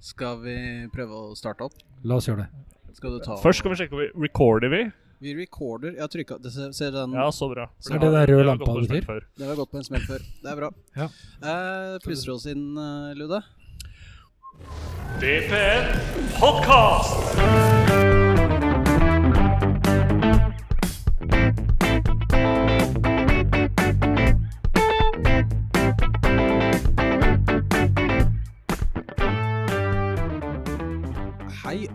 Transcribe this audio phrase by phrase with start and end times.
[0.00, 0.56] Skal vi
[0.94, 1.76] prøve å starte opp?
[2.08, 2.66] La oss gjøre det.
[2.96, 4.82] Skal du ta Først skal vi sjekke om vi recorder vi.
[5.20, 5.92] Vi recorder.
[5.92, 7.68] Jeg har trykka Ser se den Ja, så bra.
[7.78, 9.24] Så er det den røde lampa på betyr?
[9.36, 10.24] Det har gått på en smell før.
[10.42, 10.70] Det er bra.
[10.96, 11.10] Ja.
[11.44, 13.42] Eh, Puster oss inn, eh, Lude.
[15.20, 15.92] DPN
[16.40, 18.09] podcast!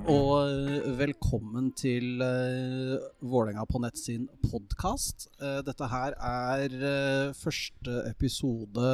[0.05, 5.27] Og eh, velkommen til uh, Vålerenga på nett sin podkast.
[5.66, 8.90] dette her er uh, første episode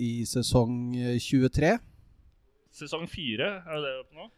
[0.00, 1.74] i sesong 23.
[2.72, 4.30] Sesong 4, er det oppe nå?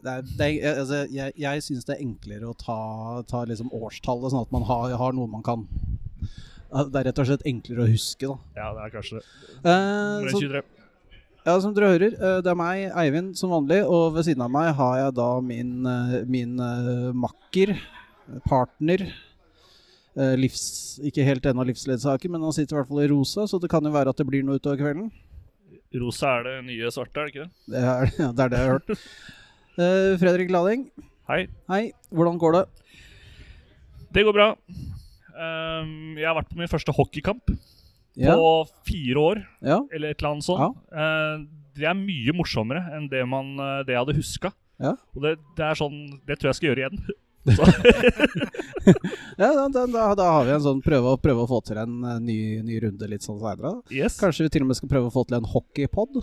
[0.00, 2.80] Det er, det er, altså, jeg jeg syns det er enklere å ta,
[3.28, 5.66] ta liksom årstallet, sånn at man har, har noe man kan
[6.70, 8.38] Det er rett og slett enklere å huske, da.
[8.56, 9.26] Ja, det er kanskje det.
[9.60, 10.79] Uh, så, 23.
[11.46, 13.80] ja, som dere hører, eh, det er meg, Eivind, som vanlig.
[13.88, 17.74] Og ved siden av meg har jeg da min, eh, min eh, makker,
[18.48, 19.08] partner
[20.36, 23.70] livs, Ikke helt ennå livsledsaker, men han sitter i hvert fall i rosa, så det
[23.72, 25.06] kan jo være at det blir noe utover kvelden.
[26.02, 27.70] Rosa er det nye svarte, er det ikke det?
[27.72, 29.06] Det er ja, det, er det jeg har hørt.
[30.20, 30.82] Fredrik Lading,
[31.30, 31.44] Hei.
[31.70, 31.82] hei.
[32.10, 32.64] Hvordan går det?
[34.18, 34.48] Det går bra.
[35.40, 37.52] Ehm, jeg har vært på min første hockeykamp
[38.18, 38.34] Ja.
[38.34, 39.78] på fire år, ja.
[39.94, 40.80] eller et eller annet sånt.
[40.90, 41.44] Eh,
[41.78, 44.52] det er mye morsommere enn det, man, eh, det jeg hadde huska.
[44.80, 44.96] Ja.
[45.14, 47.02] Og det, det er sånn Det tror jeg skal gjøre igjen.
[49.40, 52.18] Ja, da, da, da, har vi en sånn prøve, prøve å få til en eh,
[52.20, 53.78] ny, ny runde litt sånn seinere.
[53.92, 54.18] Yes.
[54.20, 56.20] Kanskje vi til og med skal prøve å få til en hockeypod?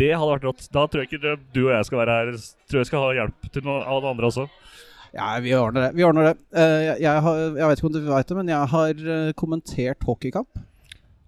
[0.00, 0.68] Det hadde vært rått.
[0.72, 2.32] Da tror jeg ikke du og jeg skal være her.
[2.70, 4.46] Tror jeg skal ha hjelp til noen av de andre også.
[5.16, 5.90] Ja, vi ordner det.
[5.98, 6.66] Vi ordner det.
[7.02, 10.62] Jeg, har, jeg vet ikke om du vet det, men jeg har kommentert hockeykamp.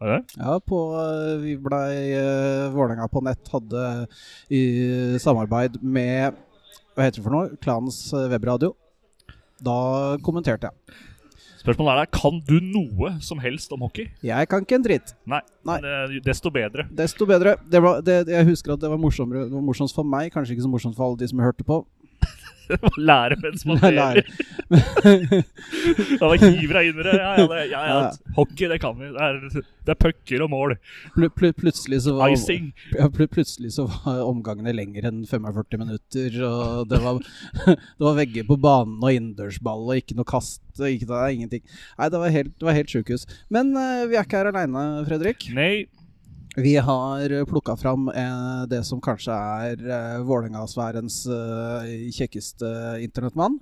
[0.03, 0.34] Er det?
[0.34, 3.84] Ja, på eh, Vi blei uh, Vålerenga på nett hadde
[4.50, 4.62] i
[5.22, 6.41] samarbeid med
[6.97, 7.55] Hva heter det for noe?
[7.62, 8.75] Klanens eh, webradio.
[9.62, 11.00] Da kommenterte jeg.
[11.62, 14.08] Spørsmålet er kan du noe som helst om hockey?
[14.27, 15.12] Jeg kan ikke en dritt.
[15.30, 15.39] Nei.
[15.68, 15.79] Nei.
[15.79, 16.89] Eh, desto bedre.
[16.91, 17.55] Desto bedre.
[17.70, 20.57] Det var, det, jeg husker at det var, morsommere, det var morsomt for meg, kanskje
[20.57, 21.85] ikke så morsomt for alle de som hørte på.
[23.08, 24.23] Lære mens man trener.
[26.20, 27.14] Da var hiver deg inn i det.
[27.18, 28.11] Ja, ja, det, ja, ja.
[28.36, 29.11] Hockey, det kan vi.
[29.12, 30.74] Det er, det er pucker og mål.
[31.14, 32.34] Pl pl plutselig så var
[33.17, 36.39] pl plutselig så var omgangene lenger enn 45 minutter.
[36.48, 37.23] Og det var,
[37.67, 40.62] det var vegger på banen og innendørsball og ikke noe kast.
[40.79, 41.64] Ikke det ingenting.
[41.98, 43.27] Nei, det var helt, det var helt sjukehus.
[43.52, 45.50] Men uh, vi er ikke her aleine, Fredrik.
[45.56, 45.74] Nei.
[46.57, 52.68] Vi har plukka fram eh, det som kanskje er uh, Vålerenga-sfærens eh, kjekkeste
[53.01, 53.57] internettmann.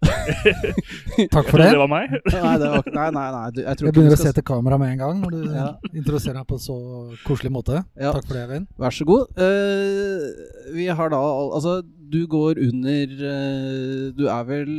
[1.34, 1.66] Takk for det.
[1.74, 2.14] det var meg.
[2.32, 4.22] Nei, det var, nei, nei, nei du, jeg tror Jeg begynner skal...
[4.24, 5.66] å se til kamera med en gang når du Ja.
[5.92, 6.78] introduserer deg på en så
[7.26, 7.82] koselig måte.
[8.00, 8.14] Ja.
[8.16, 8.70] Takk for det, Eivind.
[8.80, 9.28] Vær så god.
[9.36, 14.72] Uh, vi har da Altså, du går under uh, Du er vel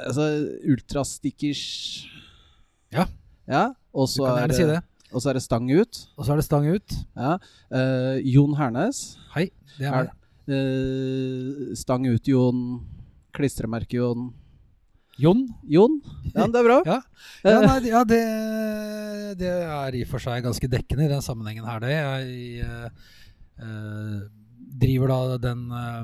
[0.00, 0.30] altså,
[0.64, 1.62] ultrastickers
[2.94, 3.04] Ja.
[3.44, 4.80] Ja, og så kan er, gjerne si det.
[5.14, 6.00] Og så er det stang ut.
[6.18, 6.96] Og så er det stang ut.
[7.16, 7.36] Ja.
[7.72, 9.04] Uh, Jon Hernes.
[9.36, 9.48] Hei,
[9.78, 10.14] det er meg.
[10.50, 12.64] Uh, stang ut, Jon.
[13.34, 14.32] Klistremerke, Jon.
[15.18, 15.44] Jon?
[15.70, 16.00] Jon?
[16.34, 16.78] Ja, det er bra.
[16.90, 17.00] Ja.
[17.46, 18.20] Ja, nei, ja det,
[19.38, 21.92] det er i og for seg ganske dekkende i den sammenhengen her, det.
[21.94, 23.10] Jeg eh,
[23.62, 24.22] eh,
[24.84, 26.02] driver da den uh,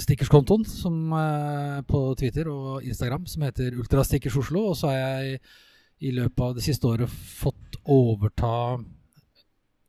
[0.00, 5.40] stickerskontoen som, eh, på Twitter og Instagram som heter Ultrastickers Oslo, og så har jeg
[6.08, 8.78] i løpet av det siste året fått overta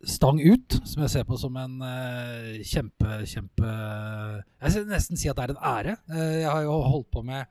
[0.07, 5.27] Stang ut, som jeg ser på som en uh, kjempe, kjempe Jeg vil nesten si
[5.27, 5.95] at det er en ære.
[6.07, 7.43] Uh, jeg har jo holdt på med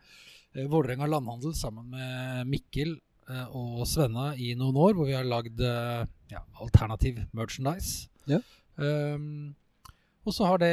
[0.57, 2.95] uh, Vålerenga landhandel sammen med Mikkel
[3.29, 8.09] uh, og Svenna i noen år, hvor vi har lagd ja, alternativ merchandise.
[8.31, 8.41] Ja.
[8.81, 9.53] Um,
[10.25, 10.73] og så har det,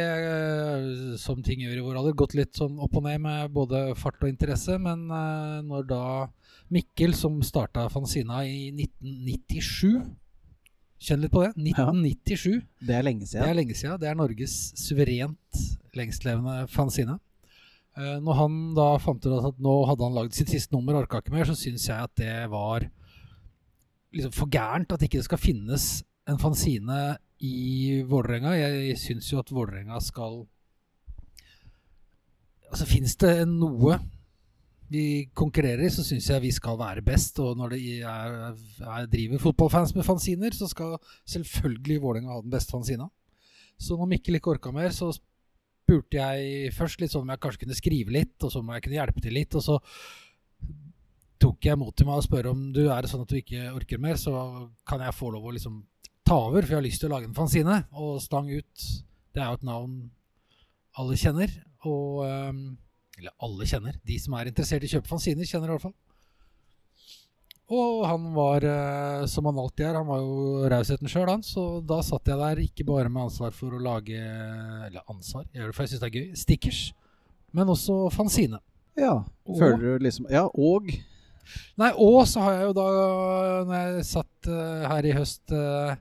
[1.20, 4.20] som ting gjør i vår alder, gått litt sånn opp og ned med både fart
[4.24, 4.76] og interesse.
[4.84, 6.02] Men når da
[6.74, 10.16] Mikkel, som starta Fanzina i 1997
[11.06, 11.52] Kjenn litt på det.
[11.60, 12.62] 1997.
[12.88, 13.50] Det er lenge Det siden.
[13.50, 14.00] er lenge siden.
[14.00, 15.60] Det er Norges suverent
[15.94, 17.20] lengstlevende fanzine.
[17.98, 21.20] Eh, når han da fant ut at nå hadde han lagd sitt siste nummer, orka
[21.22, 22.88] ikke mer, så syns jeg at det var
[24.16, 25.86] liksom for gærent at ikke det skal finnes
[26.28, 28.56] en fanzine i Vålerenga.
[28.58, 30.46] Jeg syns jo at Vålerenga skal
[32.72, 34.00] Altså, fins det noe
[34.92, 35.04] vi
[35.34, 37.40] konkurrerer så syns jeg vi skal være best.
[37.44, 38.36] Og når det er,
[38.86, 40.98] er, driver fotballfans med fanziner, så skal
[41.32, 43.10] selvfølgelig Vålerenga ha den beste fanzina.
[43.82, 47.66] Så når Mikkel ikke orka mer, så spurte jeg først litt sånn om jeg kanskje
[47.66, 49.58] kunne skrive litt, og så om jeg kunne hjelpe til litt.
[49.58, 49.80] Og så
[51.42, 53.74] tok jeg mot til meg og spørre om du er det sånn at du ikke
[53.76, 54.34] orker mer, så
[54.88, 55.82] kan jeg få lov å liksom
[56.26, 57.82] ta over, for jeg har lyst til å lage en fanzine.
[57.98, 58.88] Og stang ut
[59.36, 59.96] Det er jo et navn
[60.96, 61.52] alle kjenner.
[61.86, 62.62] Og ehm,
[63.18, 63.96] Eller alle kjenner.
[64.06, 65.96] De som er interessert i å kjøpe fanziner, kjenner i hvert fall.
[67.76, 71.42] Og han var, eh, som han alltid er, han var jo rausheten sjøl, han.
[71.46, 75.62] Så da satt jeg der ikke bare med ansvar for å lage Eller ansvar, jeg
[75.64, 76.28] gjør det for jeg syns det er gøy.
[76.38, 76.82] Stickers.
[77.56, 78.60] Men også fanzine.
[78.96, 79.24] Ja.
[79.48, 80.92] Og- Føler du liksom Ja, og
[81.78, 82.86] Nei, og så har jeg jo da,
[83.70, 85.96] når jeg satt eh, her i høst eh,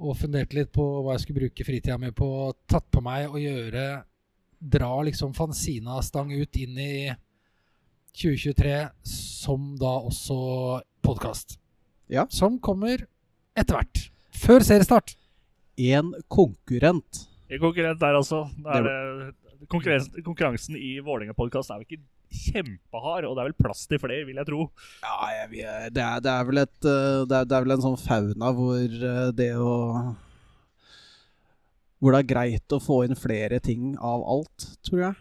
[0.00, 2.28] og funderte litt på hva jeg skulle bruke fritida mi på,
[2.66, 3.82] tatt på meg å gjøre
[4.58, 6.94] Dra liksom Fanzina-stang ut inn i
[8.14, 8.76] 2023,
[9.08, 10.38] som da også
[11.04, 11.58] podkast.
[12.12, 12.26] Ja.
[12.30, 13.06] Som kommer
[13.58, 14.08] etter hvert.
[14.34, 15.16] Før seriestart.
[15.76, 17.24] en konkurrent.
[17.50, 18.44] En konkurrent der, altså.
[18.62, 19.32] Der, er
[19.66, 22.04] konkurransen, konkurransen i Vålerenga-podkast er vel ikke
[22.34, 24.68] kjempehard, og det er vel plass til flere, vil jeg tro.
[25.04, 25.50] Ja, jeg,
[25.94, 28.52] det, er, det, er vel et, eh, det, er, det er vel en sånn fauna
[28.56, 29.74] hvor eh, det å
[32.04, 35.20] Hvor det er greit å få inn flere ting av alt, tror jeg.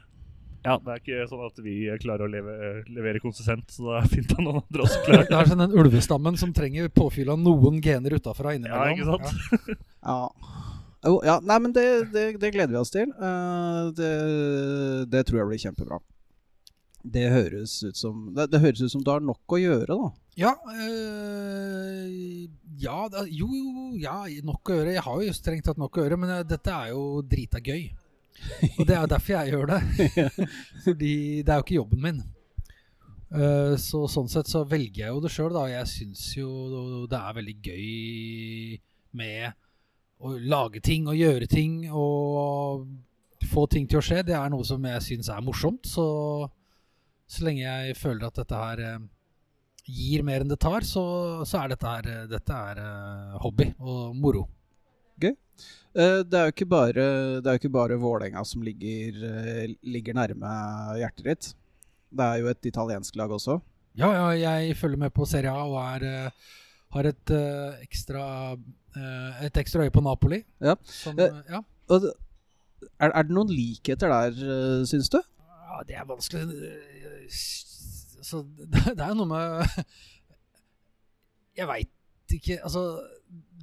[0.63, 2.53] Ja, Det er ikke sånn at vi klarer å leve,
[2.91, 5.75] levere konsistent, så det er fint at noen andre også Det Det er sånn den
[5.75, 8.95] ulvestammen som trenger påfyll av noen gener utafra innimellom.
[8.95, 9.81] Ja, ikke sant?
[10.07, 10.21] Ja.
[11.03, 11.83] Jo, ja, nei, men det,
[12.13, 13.09] det, det gleder vi oss til.
[13.19, 14.12] Uh, det,
[15.12, 16.00] det tror jeg blir kjempebra.
[17.03, 20.12] Det høres ut som det, det høres ut som du har nok å gjøre, da.
[20.33, 22.50] Ja, øh,
[22.81, 24.95] ja da, jo, jo, ja, nok å gjøre.
[24.95, 27.91] Jeg har jo strengt tatt nok å gjøre, men øh, dette er jo drita gøy.
[28.80, 29.81] Og det er jo derfor jeg gjør det.
[30.85, 31.13] Fordi
[31.45, 32.24] det er jo ikke jobben min.
[33.33, 35.68] Uh, så sånn sett så velger jeg jo det sjøl, da.
[35.71, 36.50] Jeg syns jo
[37.09, 38.81] det er veldig gøy
[39.18, 39.56] med
[40.24, 42.85] å lage ting og gjøre ting og
[43.50, 44.21] få ting til å skje.
[44.27, 45.89] Det er noe som jeg syns er morsomt.
[45.89, 46.06] Så,
[47.30, 49.01] så lenge jeg føler at dette her eh,
[49.88, 51.03] gir mer enn det tar, så,
[51.47, 54.45] så er dette her eh, dette er, eh, hobby og moro.
[55.21, 55.35] Gøy.
[55.94, 57.03] det er jo ikke bare,
[57.45, 60.53] det er Vålerenga som ligger, eh, ligger nærme
[60.97, 61.51] hjertet ditt.
[62.13, 63.59] Det er jo et italiensk lag også.
[63.97, 66.53] Ja, ja, jeg følger med på Serie A og er, eh,
[66.95, 68.24] har et, eh, ekstra,
[68.97, 70.44] eh, et ekstra øye på Napoli.
[70.62, 70.75] Ja.
[70.83, 71.62] Som, Eh, eh, ja.
[73.00, 75.21] Er, er det noen likheter der, eh, syns du?
[75.74, 77.30] ja, det er vanskelig eh,
[78.24, 78.44] Så
[78.74, 79.84] det det er jo noe med
[81.60, 81.92] Jeg veit
[82.34, 82.81] ikke Altså,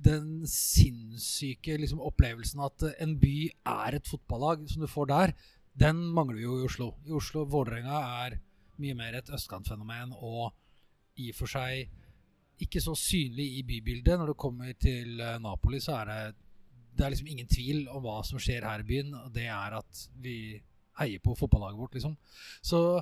[0.04, 5.32] den sinnssyke liksom, opplevelsen at en by er et fotballag som du får der,
[5.80, 6.92] den mangler vi jo i Oslo.
[7.08, 8.36] I Oslo, Vålerenga er
[8.80, 10.52] mye mer et østkantfenomen og
[11.20, 11.90] i og for seg
[12.64, 14.18] ikke så synlig i bybildet.
[14.20, 16.22] Når du kommer til eh, Napoli, så er det
[16.96, 19.76] det er liksom ingen tvil om hva som skjer her i byen, og det er
[19.78, 20.34] at vi
[20.98, 22.16] heier på fotballaget vårt, liksom.
[22.60, 23.00] Så,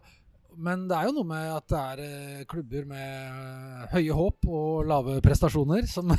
[0.56, 4.88] men det er jo noe med at det er eh, klubber med høye håp og
[4.88, 6.10] lave prestasjoner som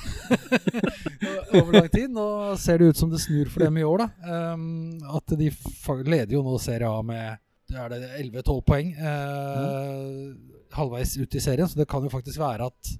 [1.58, 2.08] over lang tid.
[2.14, 2.28] Nå
[2.62, 4.54] ser det ut som det snur for dem i år, da.
[4.54, 5.52] Um, at de
[6.06, 10.30] leder jo nå Serie A med er det 11-12 poeng mm.
[10.74, 12.96] halvveis ut i serien, så det kan jo faktisk være at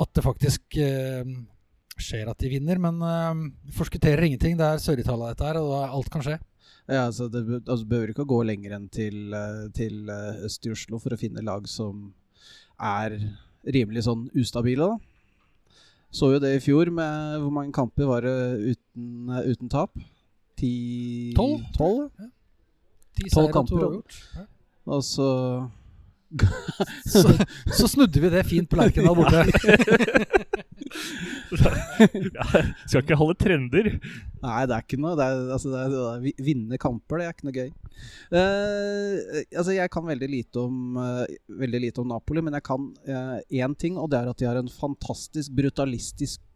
[0.00, 1.26] at det faktisk eh,
[2.00, 3.42] skjer at de vinner, men eh,
[3.76, 4.56] forskutterer ingenting.
[4.58, 6.38] Det er Sør-Italia dette her, og alt kan skje.
[6.90, 10.66] Ja, altså, det altså, behøver ikke å gå lenger enn til, eh, til eh, øst
[10.66, 12.08] i Oslo for å finne lag som
[12.82, 13.14] er
[13.62, 14.88] rimelig sånn ustabile.
[14.90, 15.76] da.
[16.10, 19.94] Så jo det i fjor med hvor mange kamper var det uten, eh, uten tap?
[20.58, 20.72] Ti
[21.36, 21.62] Tolv.
[21.76, 23.46] Tolv, ja.
[23.54, 24.00] Kamper.
[24.34, 24.48] Ja.
[24.90, 25.30] Og så
[27.10, 27.26] Så,
[27.74, 29.44] så snudde vi det fint på Lerkendal borte.
[31.58, 32.46] ja,
[32.86, 33.88] skal ikke holde trender.
[34.40, 35.16] Nei, det er ikke noe.
[35.18, 37.72] Det er, altså, det er, det er, vinne kamper, det er ikke noe gøy.
[38.32, 41.24] Uh, altså, jeg kan veldig lite om uh,
[41.60, 44.60] Veldig lite om Napoli, men jeg kan én ting, og det er at de har
[44.60, 46.49] en fantastisk brutalistisk eh,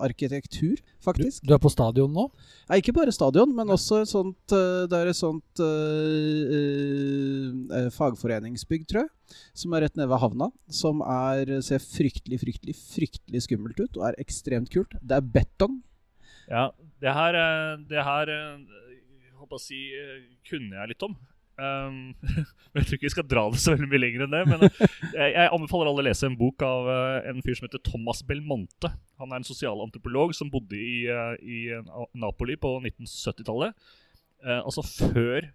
[0.00, 1.42] arkitektur, faktisk.
[1.46, 2.26] Du er på stadion nå?
[2.68, 7.46] Nei, ikke bare stadion, men også et sånt eh, Det er et sånt uh, eh,
[7.78, 10.50] eh, fagforeningsbygg, tror jeg, som er rett nede ved havna.
[10.70, 14.98] Som er, ser fryktelig, fryktelig, fryktelig skummelt ut, og er ekstremt kult.
[15.00, 15.80] Det er betong.
[16.50, 16.68] Ja,
[17.00, 18.58] det her, eh, det her eh,
[19.24, 21.14] jeg håper å si, eh, kunne jeg litt om.
[21.60, 22.14] Um,
[22.74, 24.42] jeg tror ikke vi skal dra det så veldig mye lenger enn det.
[24.48, 27.68] Men eh, jeg, jeg anbefaler alle å lese en bok av uh, en fyr som
[27.68, 28.92] heter Thomas Belmonte.
[29.20, 31.68] Han er en sosialantropolog som bodde i, uh, i
[32.18, 33.76] Napoli på 1970-tallet.
[34.40, 35.50] Uh, altså før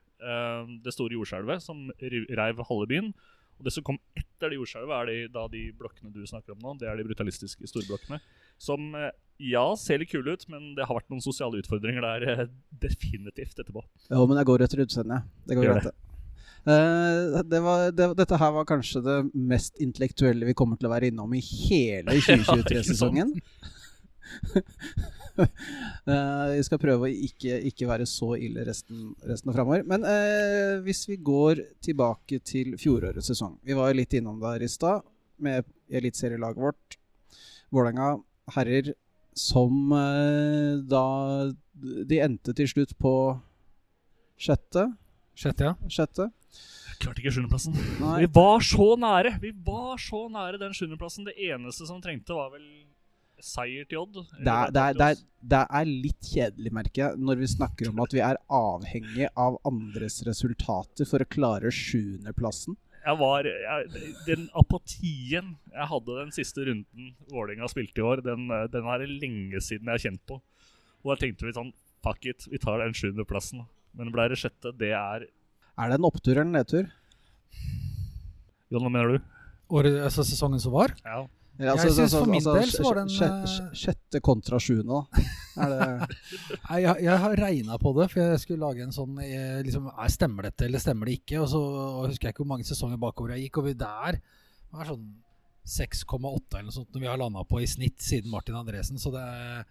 [0.82, 3.10] det store jordskjelvet som reiv halve byen.
[3.56, 6.64] Og det som kom etter det jordskjelvet, er de, da de blokkene du snakker om
[6.64, 6.74] nå.
[6.82, 8.20] Det er de brutalistiske storblokkene.
[8.62, 9.12] Som eh,
[9.52, 12.44] ja, ser litt kule ut, men det har vært noen sosiale utfordringer der eh,
[12.86, 13.86] definitivt etterpå.
[14.10, 15.32] Jo, men jeg går etter utseendet.
[15.48, 15.96] Det går greit, det.
[16.66, 20.94] Uh, det var, det, dette her var kanskje det mest intellektuelle vi kommer til å
[20.96, 23.36] være innom i hele 2023-sesongen.
[26.06, 29.82] Eh, vi skal prøve å ikke, ikke være så ille resten, resten av framover.
[29.90, 34.62] Men eh, hvis vi går tilbake til fjorårets sesong Vi var jo litt innom der
[34.62, 35.02] i stad
[35.42, 36.98] med eliteserielaget vårt.
[37.74, 38.12] Vålerenga
[38.54, 38.94] herrer
[39.34, 41.06] som eh, da
[42.06, 43.16] De endte til slutt på
[44.38, 44.86] sjette.
[45.34, 45.76] Sjette, ja.
[45.90, 46.30] Sjette.
[47.02, 47.76] Klarte ikke sjuendeplassen.
[47.76, 49.36] Vi var så nære!
[49.42, 51.26] Vi var så nære den sjuendeplassen.
[51.28, 52.64] Det eneste som trengte, var vel
[53.44, 54.22] seier til Odd.
[54.38, 55.22] Det er, det, er, det, er,
[55.54, 59.60] det er litt kjedelig, merker jeg, når vi snakker om at vi er avhengig av
[59.68, 62.78] andres resultater for å klare sjuendeplassen.
[63.06, 68.48] Jeg var, jeg, den apatien jeg hadde den siste runden Vålerenga spilte i år, den,
[68.74, 70.40] den er det lenge siden jeg har kjent på.
[71.06, 71.74] Og da tenkte vi sånn
[72.06, 73.64] Fuck it, vi tar den sjuendeplassen.
[73.98, 76.90] Men ble det sjette, det er Er det en opptur eller en nedtur?
[78.74, 79.32] Jon, hva mener du?
[79.74, 80.94] Året, altså sesongen som var.
[81.06, 81.24] Ja.
[81.56, 83.28] Ja, Jeg synes for min del så var det en, sj-
[83.64, 85.26] eh, Sjette kontra sjuende, da.
[85.56, 86.08] Det
[86.70, 89.86] Nei, jeg, jeg har regna på det, for jeg skulle lage en sånn eh, liksom,
[89.94, 91.40] er, Stemmer dette, eller stemmer det ikke?
[91.46, 91.62] Og så
[92.10, 94.20] husker jeg ikke hvor mange sesonger bakover jeg gikk, og vi der
[94.76, 95.06] var sånn
[95.66, 99.00] 6,8 eller noe sånt når vi har landa på i snitt siden Martin Andresen.
[99.02, 99.64] Så det er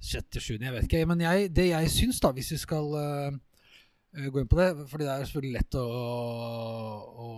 [0.00, 1.04] sjette, sjuende, jeg vet ikke.
[1.12, 3.36] Men jeg, det jeg syns, da, hvis vi skal eh,
[4.32, 5.84] gå inn på det Fordi det er selvfølgelig lett å,
[7.20, 7.28] å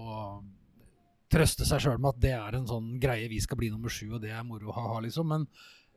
[1.31, 4.09] trøste seg sjøl med at det er en sånn greie vi skal bli nummer sju,
[4.17, 5.31] og det er moro ha-ha, liksom.
[5.31, 5.47] Men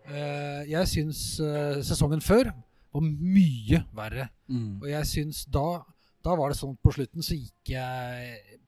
[0.05, 2.51] eh, jeg syns eh, sesongen før
[2.93, 4.29] var mye verre.
[4.51, 4.83] mm.
[4.83, 5.81] Og jeg syns da
[6.23, 8.59] Da var det sånn på slutten så gikk jeg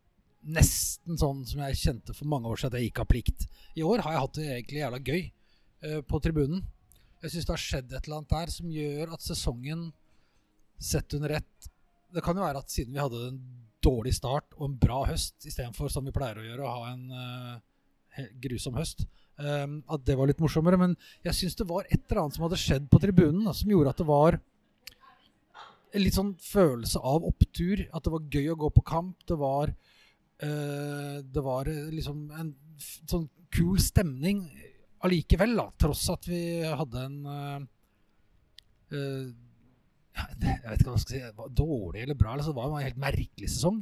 [0.45, 3.45] nesten sånn som jeg kjente for mange år siden at jeg gikk av plikt.
[3.79, 6.65] I år har jeg hatt det egentlig jævla gøy eh, på tribunen.
[7.23, 9.85] Jeg syns det har skjedd et eller annet der som gjør at sesongen
[10.77, 11.69] sett under ett
[12.11, 13.39] Det kan jo være at siden vi hadde en
[13.85, 17.05] dårlig start og en bra høst istedenfor som vi pleier å gjøre, å ha en
[17.13, 20.79] uh, grusom høst, Um, at det var litt morsommere.
[20.79, 20.93] Men
[21.25, 23.99] jeg syns det var et eller annet som hadde skjedd på tribunen som gjorde at
[23.99, 24.37] det var
[25.95, 27.85] en litt sånn følelse av opptur.
[27.91, 29.17] At det var gøy å gå på kamp.
[29.27, 34.45] Det var uh, Det var eh, liksom en sånn kul stemning
[35.05, 35.67] allikevel, da.
[35.79, 37.59] Tross at vi hadde en uh,
[38.91, 39.33] det-
[40.15, 41.21] Jeg vet ikke hva jeg skal si.
[41.23, 42.35] det var Dårlig eller bra.
[42.35, 43.81] Altså, det var det en helt merkelig sesong.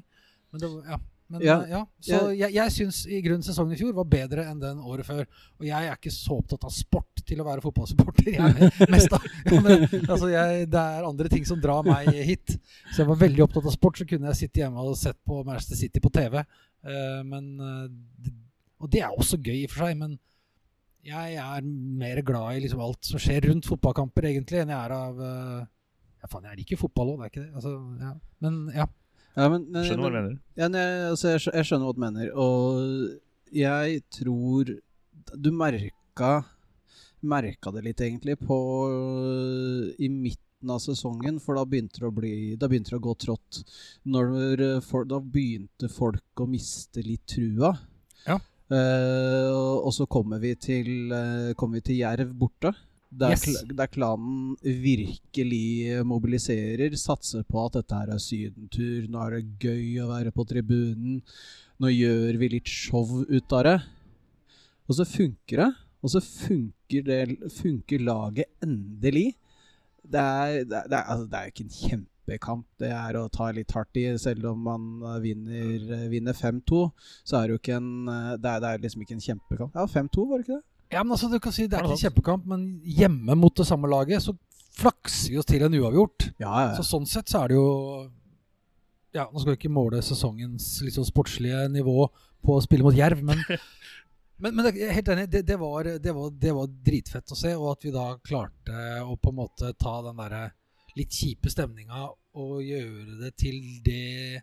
[0.52, 1.00] Men det var, ja.
[1.34, 1.56] Men, Ja.
[1.70, 1.80] ja.
[2.04, 5.24] Så jeg, jeg syns i grunnen sesongen i fjor var bedre enn den året før.
[5.60, 8.34] Og jeg er ikke så opptatt av sport til å være fotballsupporter.
[8.36, 12.12] Jeg er mest av, ja, men, altså jeg, det er andre ting som drar meg
[12.28, 12.58] hit.
[12.92, 15.40] Så jeg var veldig opptatt av sport, så kunne jeg sitte hjemme og sett på
[15.48, 16.42] Manchester City på TV.
[16.44, 18.32] Eh, men, eh,
[18.84, 20.18] og det er også gøy i og for seg, men
[21.04, 21.66] jeg er
[22.00, 25.64] mer glad i liksom alt som skjer rundt fotballkamper, egentlig, enn jeg er av eh,
[26.24, 27.56] Ja, faen, jeg liker fotball òg, det er ikke det.
[27.60, 28.14] Altså, ja.
[28.46, 28.88] Men ja.
[29.34, 30.34] Ja, men, men, Skjønner hva du mener.
[30.60, 34.70] Ja, nei, altså, jeg, jeg skjønner hva du mener, og jeg tror
[35.40, 36.34] Du merka
[37.24, 38.58] Merka det litt, egentlig, på
[39.98, 43.18] I midten av sesongen, for da begynte det å bli Da begynte det å gå
[43.20, 43.64] trått.
[44.08, 47.74] Når eh, for, Da begynte folk å miste litt trua.
[48.28, 48.40] Ja.
[48.72, 52.72] Uh, og, og så kommer vi til uh, Kommer vi til Jerv borte.
[53.20, 53.44] Der, Yes.
[53.46, 59.60] kl der klanen virkelig mobiliserer, satser på at dette her er sydentur, nå er det
[59.62, 61.20] gøy å være på tribunen,
[61.80, 63.76] nå gjør vi litt show ut av det.
[64.90, 65.70] Og så funker det.
[66.04, 69.30] Og så funker, det, funker laget endelig.
[70.04, 72.66] Det er, det, er, altså, det er ikke en kjempekamp.
[72.82, 74.04] Det er å ta litt hardt i.
[74.20, 74.90] Selv om man
[75.24, 76.82] vinner, vinner 5-2,
[77.24, 79.80] så er det jo ikke en det er, det er liksom ikke en kjempekamp.
[79.80, 80.68] Ja, 5-2, var det ikke det?
[80.94, 83.68] Ja, men altså, du kan si Det er ikke en kjempekamp, men hjemme mot det
[83.70, 84.36] samme laget så
[84.74, 86.30] flakser vi oss til en uavgjort.
[86.42, 86.70] Ja, ja.
[86.80, 87.72] Så sånn sett så er det jo
[89.14, 92.08] Ja, nå skal vi ikke måle sesongens sånn sportslige nivå
[92.44, 93.44] på å spille mot Jerv, men
[94.44, 97.38] Men, men jeg er helt enig, det, det, var, det, var, det var dritfett å
[97.38, 100.42] se, og at vi da klarte å på en måte ta den derre
[100.98, 102.08] litt kjipe stemninga
[102.42, 104.42] og gjøre det til det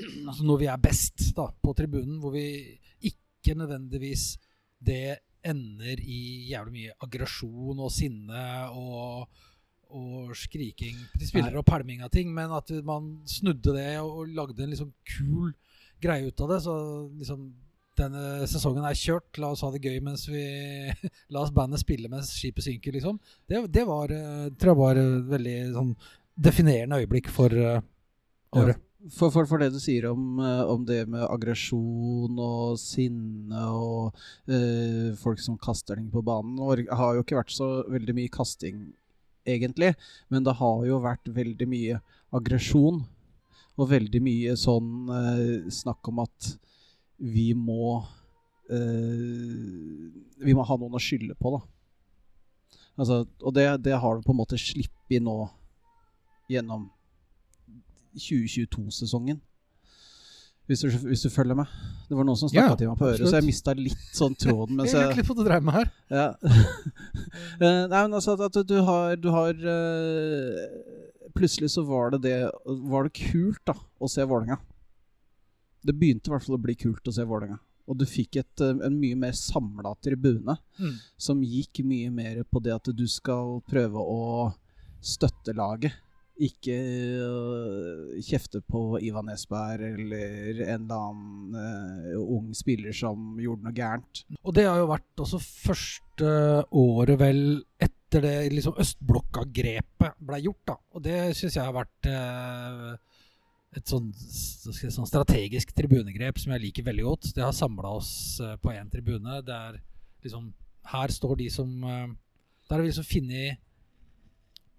[0.00, 2.44] Altså når vi er best da, på tribunen, hvor vi
[3.10, 4.36] ikke nødvendigvis
[4.86, 6.20] det ender i
[6.50, 8.44] jævlig mye aggresjon og sinne
[8.76, 9.40] og,
[9.96, 14.36] og skriking til spillere og pælming av ting, men at man snudde det og, og
[14.36, 15.52] lagde en liksom kul
[16.00, 16.60] greie ut av det.
[16.64, 16.76] Så
[17.20, 17.50] liksom
[18.00, 20.44] denne sesongen er kjørt, la oss ha det gøy mens vi
[21.34, 23.18] La oss bandet spille mens skipet synker, liksom.
[23.48, 25.90] Det, det var, eh, tror jeg var et veldig sånn
[26.40, 27.82] definerende øyeblikk for uh,
[28.56, 28.78] året.
[29.08, 34.18] For, for, for det du sier om, eh, om det med aggresjon og sinne og
[34.44, 38.32] eh, folk som kaster ting på banen Norge har jo ikke vært så veldig mye
[38.34, 38.82] kasting,
[39.48, 39.94] egentlig.
[40.28, 42.02] Men det har jo vært veldig mye
[42.36, 43.00] aggresjon.
[43.80, 46.52] Og veldig mye sånn eh, snakk om at
[47.20, 48.02] vi må
[48.68, 50.08] eh,
[50.44, 51.64] Vi må ha noen å skylde på, da.
[53.00, 55.38] Altså, og det, det har du på en måte sluppet nå
[56.52, 56.90] gjennom
[58.16, 59.40] 2022-sesongen.
[60.70, 61.66] Hvis, du- hvis du følger meg.
[62.08, 63.30] Det var noen som snakka Ja, til meg på øret, absolutt.
[63.30, 64.76] så jeg mista litt sånn tråden.
[64.76, 65.90] Mens jeg, jeg, litt hva du dreier med her.
[66.10, 66.34] ja.
[67.60, 70.68] Eh, Nei, men altså at- at du har, du har eh,
[71.36, 74.58] Plutselig så var det det Var det kult da å se Vålerenga.
[75.84, 77.58] Det begynte i hvert fall å bli kult å se Vålerenga.
[77.88, 80.96] Og du fikk et, eh, en mye mer samla tribune Mm.
[81.18, 84.54] som gikk mye mer på det at du skal prøve å
[85.02, 85.92] støtte laget.
[86.40, 86.76] Ikke
[87.20, 91.58] øh, kjefte på Ivan Esberg eller en eller annen
[92.14, 94.22] uh, ung spiller som gjorde noe gærent.
[94.40, 96.32] Og det har jo vært også første
[96.80, 97.42] året vel
[97.76, 100.64] etter det liksom østblokka-grepet ble gjort.
[100.72, 100.78] da.
[100.96, 102.96] Og det syns jeg har vært uh,
[103.76, 107.32] et sånn, sånn strategisk tribunegrep som jeg liker veldig godt.
[107.36, 108.12] Det har samla oss
[108.64, 109.42] på én tribune.
[109.44, 109.80] Det er
[110.24, 110.52] liksom
[110.90, 113.60] Her står de som Der har vi liksom funnet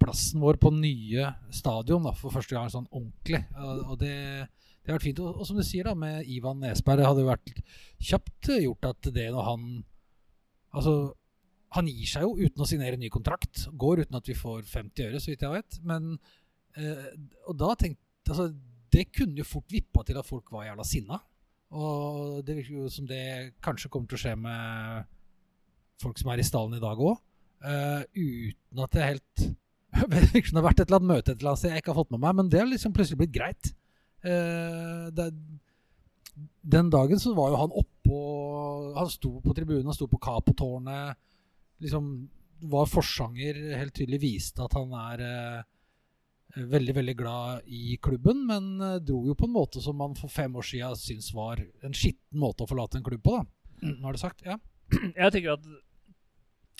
[0.01, 3.43] plassen vår på nye stadion da, for første gang sånn ordentlig.
[3.61, 4.17] Og, det,
[4.81, 5.21] det har vært fint.
[5.23, 7.63] Og, og som du sier, da, med Ivan Nesberg, det hadde jo vært
[8.01, 9.71] kjapt gjort at det når han
[10.71, 10.91] Altså,
[11.75, 13.65] han gir seg jo uten å signere ny kontrakt.
[13.75, 15.79] Går uten at vi får 50 øre, så vidt jeg vet.
[15.83, 16.13] Men
[16.79, 17.09] eh,
[17.51, 18.45] Og da tenkte altså,
[18.91, 21.19] Det kunne jo fort vippa til at folk var jævla sinna.
[21.75, 25.11] Og det virker jo som det kanskje kommer til å skje med
[25.99, 27.19] folk som er i stallen i dag òg.
[28.15, 29.43] uten at det helt
[29.91, 32.13] Det har vært et eller annet møte et eller annet sted jeg ikke har fått
[32.13, 33.71] med meg, men det har liksom plutselig blitt greit.
[34.23, 35.27] Eh, det,
[36.61, 38.19] den dagen så var jo han oppå
[38.95, 41.17] Han sto på tribunen, han sto på Capotårnet.
[41.81, 42.07] Liksom
[42.71, 48.73] var forsanger, helt tydelig viste at han er eh, veldig, veldig glad i klubben, men
[48.81, 51.95] eh, dro jo på en måte som man for fem år siden syntes var en
[51.97, 53.47] skitten måte å forlate en klubb på, da.
[53.87, 54.59] Nå har det sagt, ja.
[54.91, 55.69] Jeg tenker at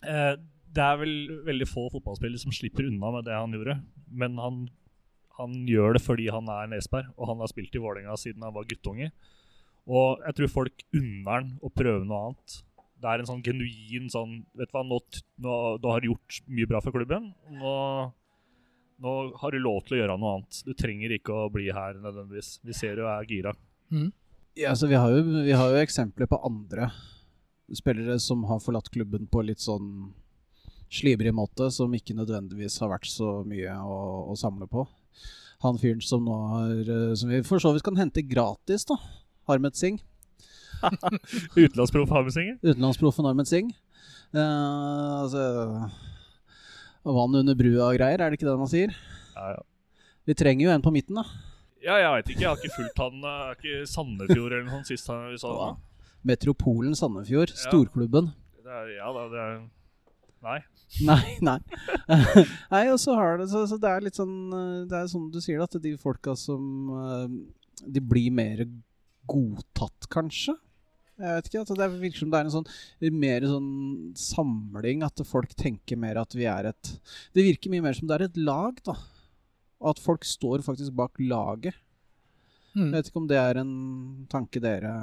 [0.06, 0.36] eh,
[0.76, 1.14] det er vel
[1.48, 3.78] veldig få fotballspillere som slipper unna med det han gjorde.
[4.08, 4.64] Men han,
[5.40, 8.56] han gjør det fordi han er Nesberg, og han har spilt i Vålerenga siden han
[8.56, 9.12] var guttunge.
[9.92, 12.58] Og jeg tror folk unner han å prøve noe annet.
[13.02, 15.00] Det er en sånn genuin sånn Vet du hva, nå,
[15.42, 17.32] nå, du har gjort mye bra for klubben.
[17.58, 17.76] Nå,
[19.02, 20.62] nå har du lov til å gjøre noe annet.
[20.68, 22.60] Du trenger ikke å bli her nødvendigvis.
[22.64, 23.56] Vi ser du er gira.
[24.60, 26.92] Ja, så vi har, jo, vi har jo eksempler på andre
[27.74, 30.12] spillere som har forlatt klubben på litt sånn
[30.92, 33.98] slibrig måte, som ikke nødvendigvis har vært så mye å,
[34.32, 34.86] å samle på.
[35.64, 38.98] Han fyren som nå har eh, Som vi for så vidt kan hente gratis, da.
[39.50, 40.02] Harmet Singh.
[41.62, 42.56] Utenlandsproff Harmet Singh?
[42.66, 43.70] Utenlandsproffen Harmet Singh.
[44.34, 45.44] Uh, altså
[47.04, 48.94] Vann under brua og greier, er det ikke det man sier?
[49.36, 49.62] Ja, ja.
[50.30, 51.24] Vi trenger jo en på midten, da.
[51.82, 52.42] Ja, jeg veit ikke.
[52.44, 55.54] Jeg har ikke fulgt han eh, Er ikke Sandefjord eller noe sist han- vi så
[55.58, 55.70] Ja.
[56.30, 58.28] Metropolen Sandefjord, storklubben.
[58.62, 59.56] Det er, ja da, det er
[60.46, 60.60] Nei.
[61.08, 61.58] Nei, nei.
[62.74, 65.30] nei, og så har det så, så det er litt sånn eh, Det er sånn
[65.32, 67.38] du sier, at de folka som eh,
[67.96, 68.66] De blir mer
[69.32, 70.58] godtatt, kanskje.
[71.22, 72.68] Jeg vet ikke, at Det virker som det er en sånn
[73.24, 73.72] mer sånn
[74.20, 76.94] samling, at folk tenker mer at vi er et
[77.32, 78.98] Det virker mye mer som det er et lag, da.
[79.82, 81.78] Og at folk står faktisk bak laget.
[82.76, 82.90] Mm.
[82.90, 83.76] Jeg vet ikke om det er en
[84.32, 84.94] tanke dere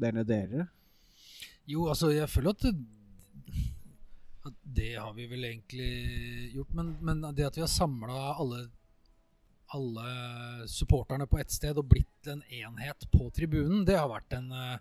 [0.00, 0.68] dere deler?
[1.68, 2.72] Jo, altså, jeg føler at det,
[4.62, 6.74] det har vi vel egentlig gjort.
[6.76, 8.64] Men, men det at vi har samla alle,
[9.76, 14.50] alle supporterne på ett sted og blitt en enhet på tribunen, det har vært en
[14.52, 14.78] eh,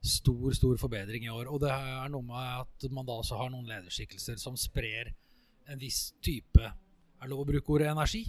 [0.00, 1.48] stor, stor forbedring i år.
[1.50, 5.12] Og det er noe med at man da også har noen lederskikkelser som sprer
[5.70, 6.64] en viss type
[7.20, 8.24] Er lov å bruke ordet energi?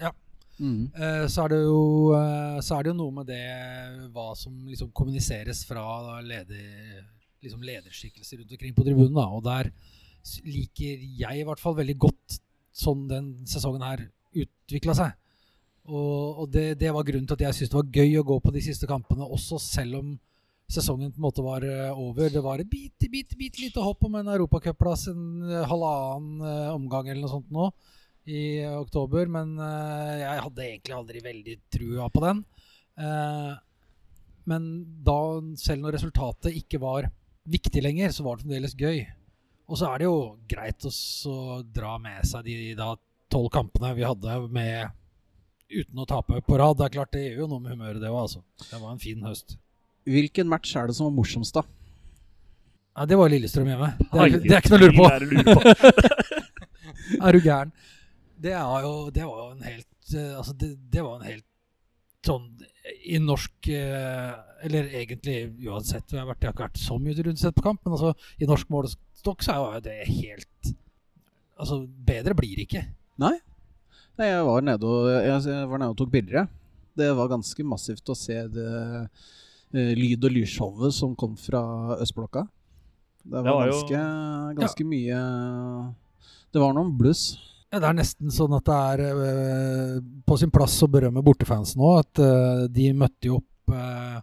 [0.00, 0.10] Ja.
[0.58, 0.92] Mm.
[0.94, 3.42] Eh, så, er det jo, eh, så er det jo noe med det
[4.14, 7.02] hva som liksom kommuniseres fra leder,
[7.44, 9.16] liksom lederskikkelser rundt omkring på tribunen.
[9.16, 9.26] Da.
[9.36, 9.72] Og der
[10.46, 12.38] liker jeg i hvert fall veldig godt
[12.72, 15.16] sånn den sesongen her utvikla seg.
[15.82, 18.36] Og, og det, det var grunnen til at jeg syntes det var gøy å gå
[18.44, 20.12] på de siste kampene, også selv om
[20.72, 22.30] sesongen på en måte var eh, over.
[22.32, 26.70] Det var et bitte, bitte, bitte lite hopp om en europacupplass en eh, halvannen eh,
[26.72, 27.70] omgang eller noe sånt nå
[28.22, 32.42] i oktober, men jeg hadde egentlig aldri veldig trua på den.
[34.46, 34.68] Men
[35.02, 35.16] da,
[35.58, 37.08] selv når resultatet ikke var
[37.50, 39.00] viktig lenger, så var det fremdeles gøy.
[39.70, 40.16] Og så er det jo
[40.50, 41.36] greit å
[41.74, 42.94] dra med seg de da
[43.32, 44.90] tolv kampene vi hadde med
[45.72, 46.76] uten å tape på rad.
[46.78, 48.42] Det er klart det gjør jo noe med humøret, det òg, altså.
[48.66, 49.56] Det var en fin høst.
[50.08, 51.62] Hvilken match er det som var morsomst, da?
[52.92, 53.92] Ja, det var Lillestrøm hjemme.
[54.02, 55.62] Det er, det er ikke noe å lure på.
[55.72, 56.32] Er.
[57.22, 57.72] Er du gæren?
[58.42, 61.44] Det, er jo, det var jo en helt eh, Altså, det, det var en helt
[62.26, 62.46] sånn
[63.06, 64.32] i norsk eh,
[64.66, 65.36] Eller egentlig
[65.68, 67.80] uansett det jeg har vært Jeg har ikke vært så mye rundt sett på kamp,
[67.84, 68.10] men altså
[68.42, 70.72] i norsk målestokk så er jo det helt
[71.62, 72.80] Altså, bedre blir det ikke.
[73.22, 76.40] Nei, jeg var nede og, jeg, var nede og tok bilder.
[76.40, 76.48] jeg.
[76.98, 79.06] Det var ganske massivt å se det uh,
[79.70, 81.60] lyd- og lysshowet som kom fra
[82.02, 82.42] østblokka.
[83.22, 84.02] Det var, Det var jo- ganske,
[84.58, 85.20] ganske mye
[86.52, 87.36] Det var noen bluss.
[87.72, 89.94] Ja, det er nesten sånn at det er eh,
[90.28, 92.02] på sin plass å berømme bortefansen òg.
[92.02, 94.20] At eh, de møtte jo opp eh,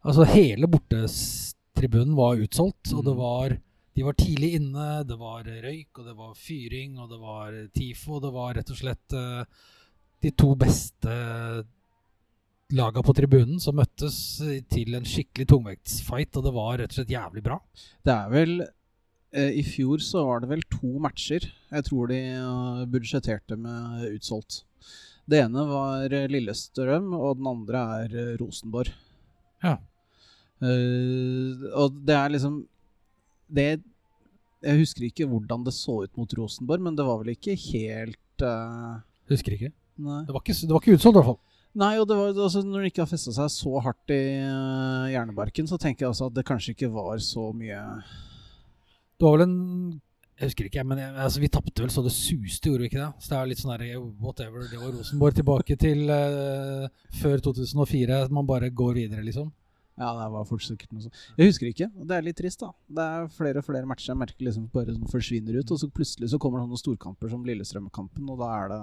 [0.00, 3.18] Altså, hele bortetribunen var utsolgt, og det Mm.
[3.20, 3.58] var
[3.96, 8.14] De var tidlig inne, det var røyk, og det var fyring, og det var TIFO,
[8.16, 9.44] og det var rett og slett eh,
[10.22, 11.16] de to beste
[12.70, 14.16] laga på tribunen som møttes
[14.70, 17.58] til en skikkelig tungvektsfight, og det var rett og slett jævlig bra.
[18.06, 18.54] Det er vel
[19.30, 24.64] I fjor så var det vel to matcher jeg tror de eh, budsjetterte med utsolgt.
[25.30, 28.90] Det ene var eh, Lillestrøm, og den andre er eh, Rosenborg.
[29.62, 29.76] Ja.
[30.64, 32.54] Eh, og det er liksom
[33.48, 33.64] Det
[34.60, 38.44] Jeg husker ikke hvordan det så ut mot Rosenborg, men det var vel ikke helt
[38.44, 38.98] eh,
[39.30, 39.70] Husker ikke.
[40.00, 41.40] Det var ikke, det var ikke utsolgt, i hvert fall.
[41.80, 45.06] Nei, og det var, altså, når det ikke har festa seg så hardt i uh,
[45.12, 47.78] hjernebarken, så tenker jeg altså at det kanskje ikke var så mye
[49.20, 50.00] Det var vel en
[50.40, 53.02] Jeg husker ikke, men jeg, altså, vi tapte vel så det suste, gjorde vi ikke
[53.02, 53.08] det?
[53.20, 54.64] Så det er litt sånn eh, whatever.
[54.64, 56.86] Det var Rosenborg tilbake til uh,
[57.20, 58.22] før 2004.
[58.32, 59.50] Man bare går videre, liksom.
[60.00, 61.20] Ja, det var fort sikkert noe sånt.
[61.36, 61.90] Jeg husker ikke.
[61.92, 62.72] og Det er litt trist, da.
[62.88, 65.92] Det er flere og flere matcher jeg merker liksom bare sånn forsvinner ut, og så
[65.92, 68.80] plutselig så kommer det noen storkamper som Lillestrøm-kampen, og da er det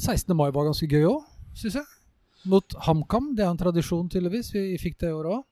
[0.00, 0.32] 16.
[0.32, 1.26] mai var ganske gøy òg,
[1.60, 1.90] syns jeg.
[2.48, 3.34] Mot HamKam.
[3.36, 4.54] Det er en tradisjon, tydeligvis.
[4.56, 5.44] Vi fikk det i år òg.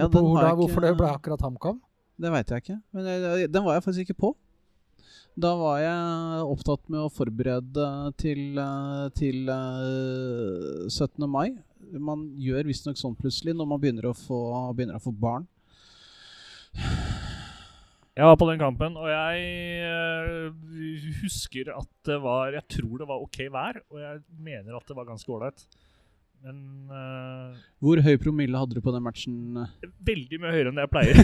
[0.00, 1.84] Ja, hvorfor det ble akkurat HamKam?
[2.20, 2.80] Det veit jeg ikke.
[2.94, 4.34] Men jeg- den var jeg faktisk ikke på.
[5.36, 11.26] Da var jeg opptatt med å forberede til, eh, til eh, 17.
[11.28, 11.56] mai.
[11.92, 14.38] Man gjør visstnok sånn plutselig når man begynner å få,
[14.76, 15.46] begynner å få barn.
[18.14, 19.40] Jeg var på den kampen, og jeg
[19.82, 24.86] eh, husker at det var Jeg tror det var ok vær, og jeg mener at
[24.86, 25.64] det var ganske ålreit.
[26.44, 26.56] Men
[26.92, 29.36] uh, Hvor høy promille hadde du på den matchen?
[30.04, 31.16] veldig mye høyere enn det jeg pleier.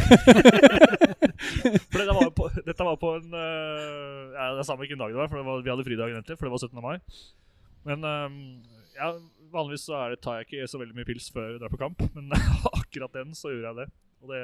[1.92, 5.12] for det var på, dette var på en uh, ja, Det er samme hvilken dag
[5.12, 6.80] det var, for det var, vi hadde fridagen etter, for det var 17.
[6.84, 6.96] mai.
[7.88, 8.38] Men um,
[8.96, 9.10] ja,
[9.52, 11.80] vanligvis så er det, tar jeg ikke så veldig mye pils før jeg drar på
[11.80, 12.32] kamp, men
[12.80, 13.88] akkurat den så gjorde jeg det.
[14.24, 14.42] Og det,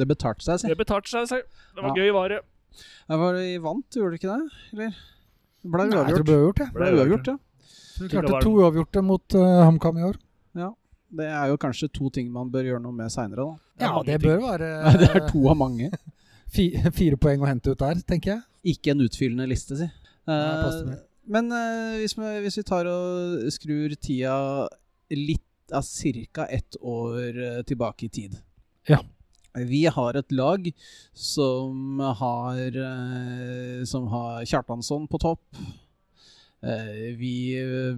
[0.00, 0.72] Det betalte seg, si.
[0.72, 1.28] det betalte seg.
[1.30, 1.40] si.
[1.76, 2.04] Det var Ja.
[2.04, 2.40] gøy, vare.
[2.40, 3.18] det.
[3.24, 4.60] Var i vant, gjorde du ikke det?
[4.74, 4.96] Eller?
[5.64, 6.24] Det ble Nei, jeg tror uavgjort.
[6.24, 6.66] det ble uavgjort, ja.
[6.72, 7.36] Det ble uavgjort, ja.
[7.94, 10.16] Så vi klarte to uavgjorte mot uh, HamKam i år.
[10.58, 10.72] Ja.
[11.14, 13.58] Det er jo kanskje to ting man bør gjøre noe med seinere, da.
[13.78, 14.24] Det Ja, det ting.
[14.26, 15.90] bør være uh, det er to av mange.
[16.98, 18.42] fire poeng å hente ut der, tenker jeg.
[18.74, 19.90] Ikke en utfyllende liste, si.
[20.26, 20.98] Uh, Eh, det.
[21.28, 24.36] men uh, hvis, vi, hvis vi tar og skrur tida
[25.12, 25.42] litt
[25.74, 25.84] av
[26.32, 26.46] ca.
[26.48, 28.38] ett år tilbake i tid
[28.88, 28.98] Ja.
[29.54, 30.66] Vi har et lag
[31.12, 32.58] som har,
[33.86, 35.44] som har Kjartansson på topp.
[36.64, 37.34] Eh, vi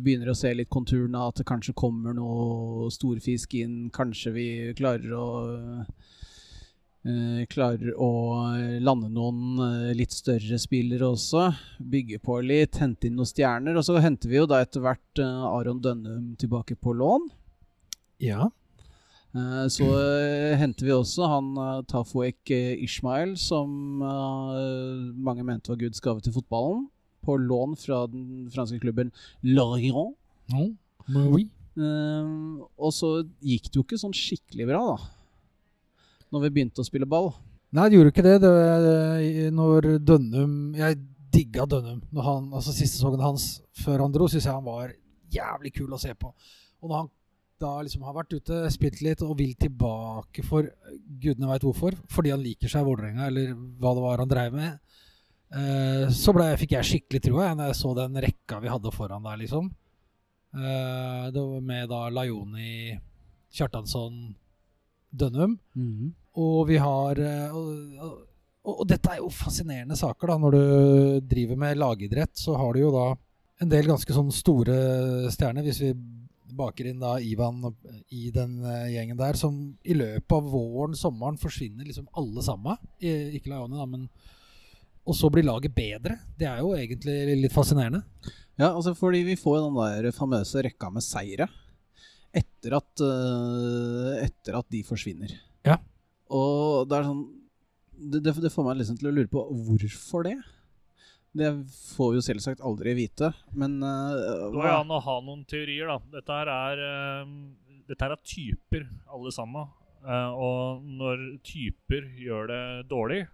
[0.02, 3.87] begynner å se litt konturene av at det kanskje kommer noe storfisk inn.
[3.94, 4.46] Kanskje vi
[4.79, 5.26] klarer å
[7.07, 8.11] eh, Klarer å
[8.83, 11.44] lande noen eh, litt større spillere også.
[11.79, 13.79] Bygge på litt, hente inn noen stjerner.
[13.79, 17.29] Og så henter vi jo da etter hvert eh, Aron Dønnum tilbake på lån.
[18.26, 18.48] Ja.
[19.37, 21.55] Eh, Så eh, henter vi også han
[21.87, 26.88] Tafoek eh, Ishmael, som eh, mange mente var Guds gave til fotballen,
[27.26, 29.12] på lån fra den franske klubben
[29.44, 30.14] Lorient.
[30.52, 30.68] No.
[31.34, 31.48] Oui.
[31.76, 32.30] Eh,
[32.78, 35.10] og så gikk det jo ikke sånn skikkelig bra, da.
[36.34, 37.32] Når vi begynte å spille ball.
[37.76, 38.38] Nei, det gjorde ikke det.
[38.42, 38.86] det, var,
[39.54, 40.98] når Dønnum Jeg
[41.34, 42.00] digga Dønnum.
[42.14, 43.48] Når han, altså Siste sesongen hans
[43.82, 44.94] før han dro, syns jeg han var
[45.32, 46.32] jævlig kul å se på.
[46.80, 47.12] Og når han
[47.60, 50.68] da liksom har vært ute, spilt litt og vil tilbake for
[51.22, 54.56] gudene veit hvorfor, fordi han liker seg i Vålerenga, eller hva det var han dreiv
[54.56, 54.98] med,
[55.54, 59.26] eh, så ble, fikk jeg skikkelig trua da jeg så den rekka vi hadde foran
[59.26, 59.70] der, liksom.
[60.56, 62.96] Uh, det var med da Laioni,
[63.52, 64.30] Kjartansson,
[65.12, 65.59] Dønnum.
[66.40, 68.14] Og vi har uh, og,
[68.64, 70.38] og, dette er jo fascinerende saker, da.
[70.40, 73.09] Når du driver med lagidrett, så har du jo da
[73.61, 74.78] en del ganske sånn store
[75.35, 75.66] stjerner.
[75.66, 75.92] Hvis vi
[76.56, 77.61] baker inn da Ivan
[78.14, 78.56] i den
[78.88, 82.80] gjengen der, som i løpet av våren, sommeren, forsvinner liksom alle sammen.
[83.02, 84.09] I- Ikke Laioni, da, men
[85.07, 86.19] Og så blir laget bedre.
[86.38, 88.03] Det er jo egentlig litt fascinerende.
[88.57, 91.47] Ja, altså fordi vi får den der famøse rekka med seire
[92.37, 95.33] etter at, eh, etter at de forsvinner.
[95.66, 95.79] Ja.
[96.33, 97.25] Og det er sånn
[97.97, 100.37] det, det, det får meg liksom til å lure på hvorfor det.
[101.37, 101.51] Det
[101.97, 105.88] får vi jo selvsagt aldri vite, men eh, Det går an å ha noen teorier,
[105.88, 105.99] da.
[106.16, 106.83] Dette her er,
[107.25, 109.69] uh, dette her er typer, alle sammen.
[110.07, 113.25] Uh, og når typer gjør det dårlig,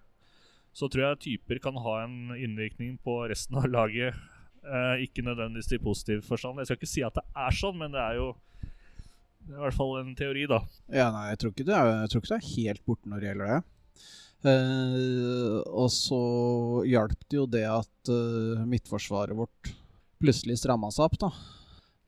[0.73, 4.17] så tror jeg typer kan ha en innvirkning på resten av laget.
[4.63, 6.61] Eh, ikke nødvendigvis i positiv forstand.
[6.61, 8.33] Jeg skal ikke si at det er sånn, men det er jo
[9.43, 10.61] det er i hvert fall en teori, da.
[10.95, 13.23] Ja, nei, jeg tror ikke det er, jeg tror ikke det er helt borte når
[13.23, 13.61] det gjelder det.
[14.43, 16.21] Eh, og så
[16.89, 19.73] hjalp det jo det at eh, midtforsvaret vårt
[20.23, 21.33] plutselig stramma seg opp, da.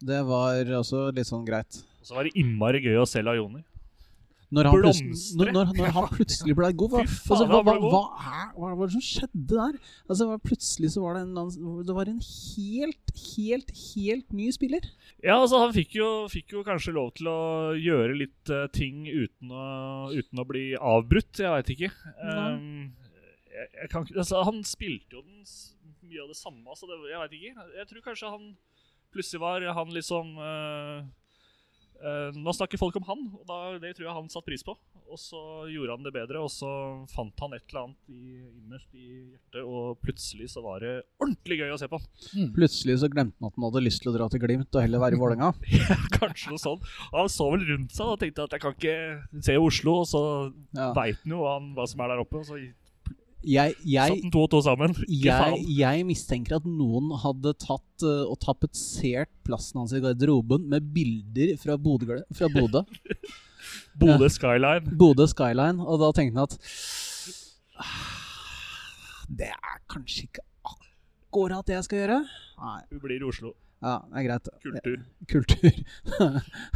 [0.05, 1.83] Det var også litt sånn greit.
[2.01, 3.65] Og så var det innmari gøy å se Lajoni.
[4.55, 5.37] Når han, Blomstre.
[5.41, 8.03] når, når, han plutselig ble god, hva, altså, hva, hva,
[8.55, 9.79] hva, var det som skjedde der?
[10.07, 14.89] Altså, plutselig så var det en, det var en helt, helt, helt ny spiller.
[15.25, 17.41] Ja, altså Han fikk jo, fikk jo kanskje lov til å
[17.79, 19.67] gjøre litt uh, ting uten å,
[20.15, 21.43] uten å bli avbrutt.
[21.43, 21.91] Jeg veit ikke.
[22.23, 22.93] Um,
[23.51, 25.43] jeg, jeg kan, altså, han spilte jo den,
[26.05, 27.69] mye av det samme, så det, jeg veit ikke.
[27.81, 28.55] Jeg tror kanskje han
[29.15, 31.05] plutselig var han liksom eh,
[32.35, 34.75] Nå snakker folk om han, og da, det tror jeg han satte pris på.
[35.09, 35.39] Og så
[35.71, 36.69] gjorde han det bedre, og så
[37.13, 41.61] fant han et eller annet i, innerst i hjertet, og plutselig så var det ordentlig
[41.63, 42.01] gøy å se på.
[42.57, 45.05] Plutselig så glemte han at han hadde lyst til å dra til Glimt og heller
[45.05, 45.53] være i Vålerenga.
[46.19, 46.89] Kanskje noe sånt.
[47.15, 50.25] Han så vel rundt seg og tenkte at jeg kan ikke se Oslo, og så
[50.75, 50.91] Ja.
[50.97, 52.43] veit han jo hva som er der oppe.
[52.43, 52.59] Og så
[53.45, 54.95] Jeg, jeg, to og to sammen.
[55.25, 60.87] Jeg, jeg mistenker at noen hadde tatt uh, og tapetsert plassen hans i garderoben med
[60.95, 62.21] bilder fra Bodø.
[62.35, 62.85] Fra Bodø.
[64.01, 64.97] Bodø Skyline.
[65.01, 66.57] Bodø Skyline, og da tenkte han at
[67.81, 72.19] "Ah, Det er kanskje ikke akkurat det jeg skal gjøre.
[72.65, 73.53] Nei, Du blir i Oslo.
[73.85, 74.49] Ja, det er greit.
[74.65, 74.99] Kultur.
[75.29, 75.75] Kultur.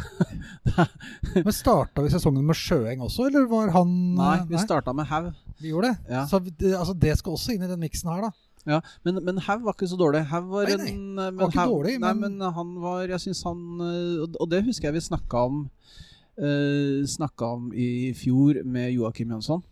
[1.45, 5.31] Men starta vi sesongen med Sjøeng også, eller var han Nei, vi starta med Haug.
[5.59, 6.13] vi gjorde det.
[6.13, 6.25] Ja.
[6.29, 8.31] Så det, altså, det skal også inn i den miksen her, da.
[8.69, 10.21] Ja, men, men Haug var ikke så dårlig.
[10.29, 13.05] Haug var Nei, nei, en men var ikke Haug- dårlig, Nei, men- men han var
[13.07, 15.69] Jeg syns han eh, og- det husker jeg vi snakka om
[16.39, 19.63] uh, om i fjor med Joakim Jønsson.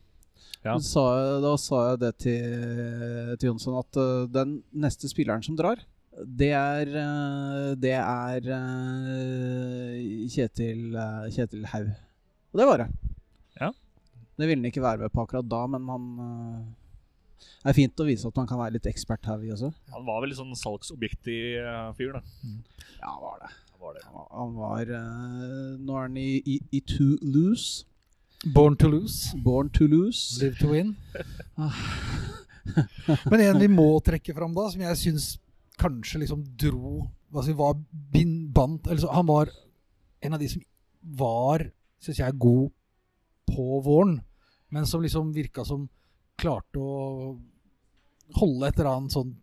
[0.66, 0.78] Ja.
[0.84, 5.56] Sa, jeg- da sa jeg det til, til Jonsson at uh, den neste spilleren som
[5.56, 5.78] drar,
[6.26, 11.92] det er eh, Det er eh, Kjetil, uh, Kjetil Haug.
[12.54, 12.88] Og det var det.
[13.60, 13.70] Ja.
[14.38, 16.64] Det ville han ikke være med på akkurat da, men han eh,
[17.62, 19.72] Det er fint å vise at man kan være litt ekspert her, vi også.
[19.94, 21.40] Han var vel litt sånn salgsobjekt i
[22.00, 22.24] fyr, da.
[22.98, 23.54] Ja, han var det.
[23.74, 24.06] Han var det.
[24.08, 27.86] Han var, han var eh, Nå er han i, i, i Toulouse.
[28.54, 29.38] Born to lose.
[29.44, 30.38] Born to lose.
[30.42, 30.96] Live to win.
[33.32, 35.36] Men en vi må trekke fram da, som jeg syns
[35.80, 37.76] kanskje liksom dro hva si, var
[38.14, 39.52] bind, bandt eller Han var
[40.24, 40.64] en av de som
[41.18, 41.64] var,
[42.02, 42.72] syns jeg, god
[43.48, 44.18] på våren,
[44.74, 45.86] men som liksom virka som
[46.40, 47.36] klarte å
[48.38, 49.36] holde et eller annet sånn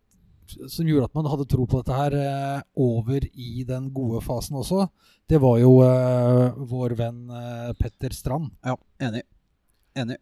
[0.68, 4.58] som gjorde at man hadde tro på dette her eh, over i den gode fasen
[4.60, 4.84] også.
[5.28, 8.52] Det var jo eh, vår venn eh, Petter Strand.
[8.64, 9.24] Ja, enig.
[9.96, 10.18] Enig.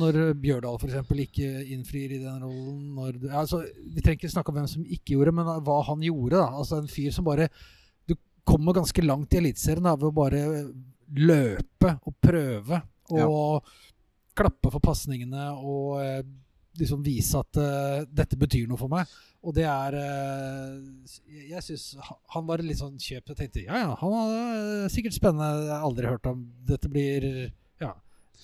[0.00, 1.10] Når Bjørdal f.eks.
[1.26, 3.62] ikke innfrir i den rollen det- altså,
[3.94, 6.36] Vi trenger ikke snakke om hvem som ikke gjorde men hva han gjorde.
[6.40, 7.48] da Altså En fyr som bare
[8.08, 8.14] Du
[8.46, 10.72] kommer ganske langt i Eliteserien ved å bare
[11.16, 12.82] løpe og prøve.
[13.10, 13.62] Og
[14.36, 16.22] klappe for pasningene og eh,
[16.78, 19.06] liksom vise at eh, dette betyr noe for meg.
[19.46, 21.12] Og det er eh,
[21.52, 21.96] Jeg, syns
[22.34, 23.32] han var litt sånn kjøpt.
[23.32, 25.66] Jeg tenkte ja, ja, han er eh, sikkert spennende.
[25.68, 26.42] Jeg har aldri hørt om.
[26.66, 27.48] Dette blir ja,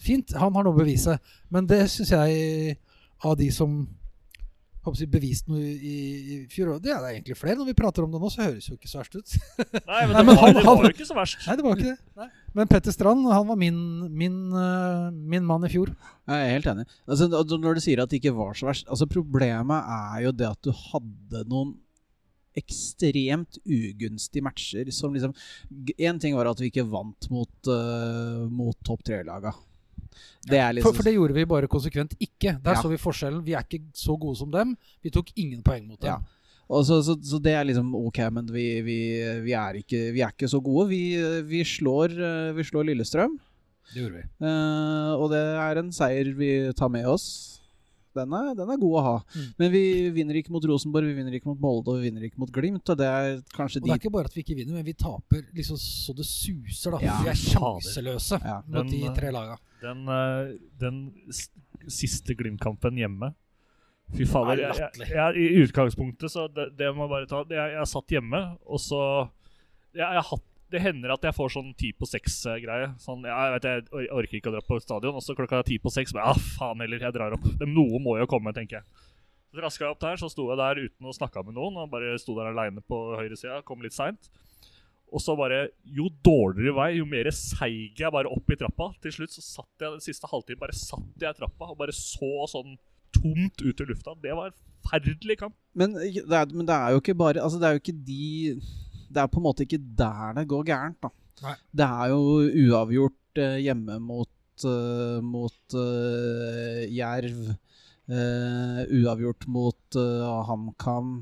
[0.03, 0.37] fint.
[0.39, 1.19] Han har noe å bevise.
[1.53, 2.79] Men det syns jeg
[3.23, 3.83] av de som
[4.83, 5.13] håper bevist
[5.47, 5.97] beviste noe i,
[6.35, 7.55] i fjor Det er det egentlig flere.
[7.61, 9.35] Når vi prater om det nå, så høres det jo ikke så verst ut.
[9.93, 11.45] Nei, men, Nei, det, men var, han- det var jo ikke så verst.
[11.47, 12.27] Nei, det var ikke det.
[12.59, 13.79] Men Petter Strand han var min,
[14.13, 15.89] min, eh, min mann i fjor.
[16.29, 16.85] Jeg er helt enig.
[17.07, 20.51] Altså, når du sier at det ikke var så verst altså Problemet er jo det
[20.51, 21.73] at du hadde noen
[22.59, 25.33] ekstremt ugunstige matcher som liksom
[25.97, 29.55] Én ting var at vi ikke vant mot, uh, mot topp tre-laga.
[30.43, 32.57] Det er For, liksom for det gjorde vi bare konsekvent ikke.
[32.65, 33.43] Der så vi forskjellen.
[33.47, 34.77] Vi er ikke så gode som dem.
[35.03, 36.13] Vi tok ingen poeng mot dem.
[36.15, 36.43] Ja.
[36.73, 38.99] Og så, så, så det er liksom ok, men vi, vi,
[39.45, 40.89] vi, er, ikke, vi er ikke så gode.
[40.93, 41.03] Vi,
[41.49, 43.39] vi, slår, eh, vi slår Lillestrøm,
[43.93, 44.27] Det gjorde vi.
[44.41, 47.27] Uh, og det er en seier vi tar med oss.
[48.15, 49.15] Den er, den er god å ha.
[49.35, 49.47] Mm.
[49.63, 49.83] Men vi
[50.17, 52.85] vinner ikke mot Rosenborg, vi vinner ikke mot Molde og vi vinner ikke mot Glimt.
[52.93, 54.95] Og det er kanskje Og det er ikke bare at vi ikke vinner, men vi
[54.99, 56.97] taper liksom så det suser.
[56.97, 58.59] da Ja, Vi er sjanseløse Ja.
[58.67, 59.57] mot de Den, tre laga.
[59.83, 61.01] Den, eh, den
[61.89, 63.33] siste Glimt-kampen hjemme
[64.13, 64.59] Fy fader.
[64.61, 68.41] Jeg, jeg, jeg, I utgangspunktet, så det, det må bare ta jeg, jeg satt hjemme,
[68.69, 68.99] og så
[69.95, 72.93] jeg, jeg har hatt, Det hender at jeg får sånn ti på seks-greie.
[73.03, 75.77] Sånn, ja, jeg, jeg orker ikke å dra på stadion, og så klokka er ti
[75.83, 76.15] på seks.
[76.17, 77.45] Men ja, faen heller, jeg drar opp.
[77.69, 79.09] Noe må jo komme, tenker jeg.
[79.53, 81.77] Så raska jeg opp der, så sto jeg der uten å snakke med noen.
[81.83, 84.31] Og bare sto der aleine på høyresida, kom litt seint.
[85.13, 88.89] Og så bare Jo dårligere vei, jo mer seig jeg bare opp i trappa.
[89.05, 91.93] Til slutt så satt jeg den siste halvtimen bare satt jeg i trappa og bare
[91.97, 92.79] så sånn
[93.13, 94.17] tomt ut i lufta.
[94.23, 95.59] Det var en forferdelig kamp.
[95.77, 98.57] Men det, er, men det er jo ikke bare Altså, det er jo ikke de
[99.13, 101.11] Det er på en måte ikke der det går gærent, da.
[101.43, 101.57] Nei.
[101.75, 102.21] Det er jo
[102.69, 107.45] uavgjort eh, hjemme mot uh, Mot uh, Jerv.
[108.13, 109.99] Uh, uavgjort mot
[110.49, 111.15] HamKam.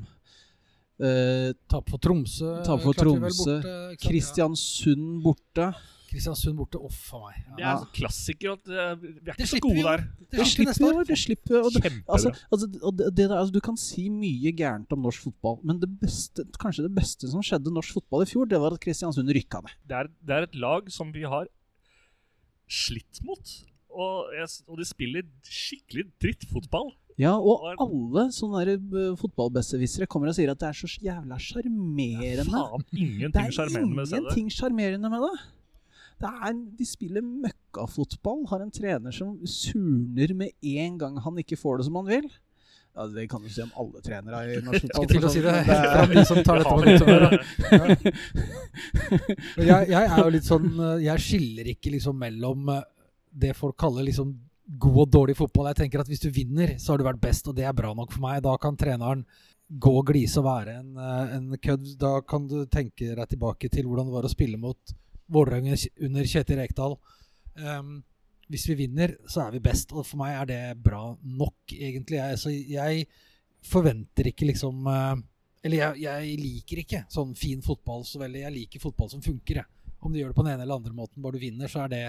[1.01, 2.59] Uh, Tap for Tromsø.
[2.67, 3.57] Tap for Tromsø.
[4.01, 5.71] Kristiansund borte.
[6.11, 6.79] Kristiansund borte.
[6.81, 7.55] Å, faen meg.
[7.57, 10.03] Det er en klassiker at eh, vi er ikke så gode der.
[10.31, 11.07] Det slipper vi år.
[11.07, 11.61] det slipper vi.
[11.61, 15.29] Og det, altså, altså, og det der, altså, du kan si mye gærent om norsk
[15.29, 18.75] fotball, men det beste, kanskje det beste som skjedde norsk fotball i fjor, det var
[18.75, 19.75] at Kristiansund rykka ned.
[19.87, 21.49] det er, det er et lag som vi har
[22.71, 23.55] slitt mot.
[23.91, 26.93] Og, jeg, og de spiller skikkelig drittfotball.
[27.19, 32.45] Ja, og alle sånne uh, fotballbesserwissere kommer og sier at det er så jævla sjarmerende.
[32.45, 35.35] Det er ingenting sjarmerende med det.
[36.21, 41.57] Det er, de spiller møkkafotball, har en trener som surner med en gang han ikke
[41.59, 42.29] får det som han vil.
[42.91, 45.07] Ja, Det kan du si om alle trenere i norsk fotball.
[45.07, 45.53] Skulle til å si det.
[45.65, 48.11] det er- mye som tar dette det.
[49.57, 50.67] Men jeg, jeg er jo litt sånn
[51.03, 52.81] Jeg skiller ikke liksom mellom eh,
[53.31, 54.33] det folk kaller liksom
[54.81, 55.69] god og dårlig fotball.
[55.71, 57.93] Jeg tenker at Hvis du vinner, så har du vært best, og det er bra
[57.95, 58.41] nok for meg.
[58.43, 59.23] Da kan treneren
[59.71, 61.93] gå og glise og være en, eh, en kødd.
[61.99, 64.93] Da kan du tenke deg tilbake til hvordan det var å spille mot
[65.31, 66.97] Vålerenga under Kjetil Rekdal.
[67.55, 67.99] Um,
[68.51, 72.19] hvis vi vinner, så er vi best, og for meg er det bra nok, egentlig.
[72.19, 73.05] Jeg, så jeg
[73.71, 75.21] forventer ikke liksom eh,
[75.61, 78.41] Eller jeg, jeg liker ikke sånn fin fotball så veldig.
[78.43, 79.61] Jeg liker fotball som funker.
[79.61, 79.93] Jeg.
[80.01, 81.93] Om du gjør det på den ene eller andre måten, bare du vinner, så er
[81.93, 82.03] det,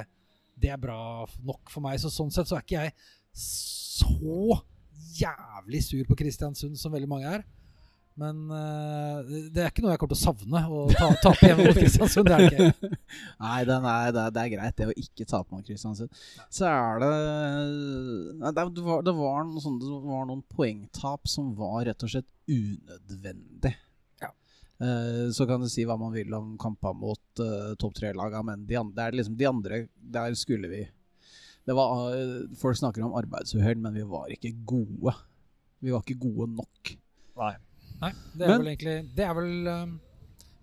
[0.58, 0.98] det er bra
[1.44, 2.00] nok for meg.
[2.00, 2.96] Så sånn sett så er ikke jeg
[3.42, 4.62] så
[5.18, 7.44] jævlig sur på Kristiansund som veldig mange er.
[8.20, 11.64] Men uh, det er ikke noe jeg kommer til å savne å ta, tape hjemme
[11.70, 12.28] mot Kristiansund.
[12.28, 12.90] Det er det ikke.
[13.42, 16.20] Nei, er, det, er, det er greit, det å ikke tape mot Kristiansund.
[16.52, 17.08] Så er det
[18.42, 22.28] Nei, det, var, det, var noen det var noen poengtap som var rett og slett
[22.52, 23.74] unødvendig.
[24.20, 24.30] Ja.
[24.76, 28.68] Uh, så kan du si hva man vil om kamper mot uh, topp tre-laga, men
[28.68, 29.82] de andre, det er liksom de andre
[30.18, 30.84] Der skulle vi
[31.64, 32.10] det var,
[32.58, 35.14] Folk snakker om arbeidsuhell, men vi var ikke gode.
[35.80, 36.96] Vi var ikke gode nok.
[37.38, 37.54] Nei.
[38.02, 39.86] Nei, det er Men- vel egentlig Det er vel eh,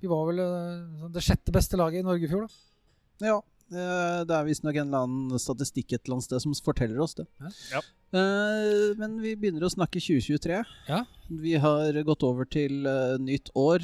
[0.02, 3.28] Vi var vel eh, det sjette beste laget i Norge i fjor, da.
[3.28, 3.38] Ja.
[3.72, 7.16] eh, Det er visstnok en eller annen statistikk et eller annet sted som forteller oss
[7.16, 7.26] det.
[7.72, 7.82] Ja.
[8.14, 10.64] Eh, men vi begynner å snakke 2023.
[10.90, 11.04] Ja.
[11.30, 12.84] Vi har gått over til
[13.20, 13.80] nytt år.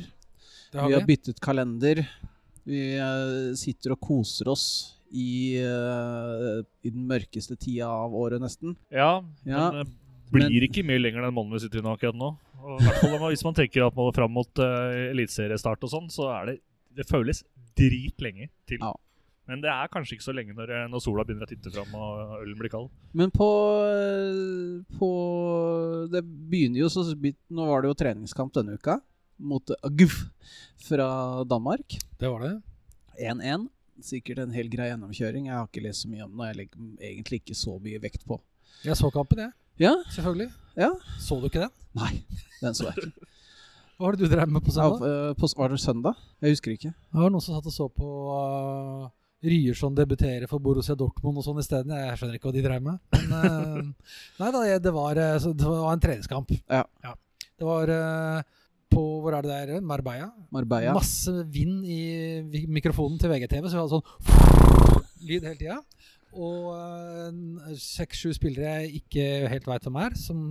[0.71, 0.99] Det har vi vi.
[0.99, 2.07] har byttet kalender.
[2.65, 2.79] Vi
[3.55, 8.75] sitter og koser oss i, i den mørkeste tida av året, nesten.
[8.91, 11.93] Ja, Ja, men det blir men- ikke mye lenger den måneden vi sitter i nå
[11.95, 12.31] akkurat nå.
[12.65, 16.11] Og i hvert fall hvis man tenker at man fram mot uh, eliteseriestart og sånn,
[16.13, 16.55] så er det
[16.95, 17.43] Det føles
[17.75, 18.79] dritlenge til.
[18.79, 18.93] Ja.
[19.45, 21.91] Men det er kanskje ikke så lenge når, eh, når sola begynner å titte fram
[21.93, 22.87] og ølen blir kald.
[23.13, 23.49] Men på,
[23.91, 25.09] eh, på
[26.09, 28.97] Det begynner jo så vidt Nå var det jo treningskamp denne uka
[29.37, 30.23] mot Aguf
[30.87, 31.99] fra Danmark.
[32.17, 32.53] Det var det.
[33.19, 33.69] 1-1.
[34.01, 35.49] Sikkert en hel grei gjennomkjøring.
[35.51, 36.39] Jeg har ikke lest så mye om det.
[36.39, 38.39] og Jeg legger egentlig ikke så mye vekt på.
[38.87, 39.51] Jeg så kampen, jeg.
[39.77, 39.95] Ja?
[40.15, 40.51] Selvfølgelig.
[40.75, 40.91] Ja.
[41.21, 41.73] Så du ikke den?
[41.95, 42.11] Nei,
[42.61, 43.31] den så jeg ikke.
[43.95, 45.03] Hva var det du drev med på søndag?
[45.07, 46.17] Ja, på, var det søndag?
[46.43, 46.89] Jeg husker ikke.
[46.91, 49.05] Det var noen som satt og så på uh,
[49.45, 51.93] Ryerson debutere for Borussia Dortmund og sånn isteden.
[51.95, 52.99] Jeg skjønner ikke hva de drev med.
[53.15, 54.11] Men, uh,
[54.41, 56.51] nei da, det var, eh, det var en treningskamp.
[56.67, 56.83] Ja.
[57.55, 58.59] Det var uh,
[58.91, 59.79] på Hvor er det der?
[59.83, 60.27] Marbella.
[60.51, 60.91] Marbella.
[60.95, 65.79] Masse vind i mikrofonen til VGTV, så vi hadde sånn lyd hele tida.
[66.35, 70.43] Og eh, seks-sju spillere jeg ikke helt veit hvem er, som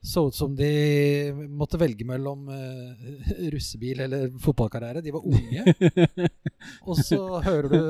[0.00, 3.08] så ut som de måtte velge mellom uh,
[3.52, 5.02] russebil eller fotballkarriere.
[5.02, 5.64] De var unge.
[6.88, 7.80] og så hører du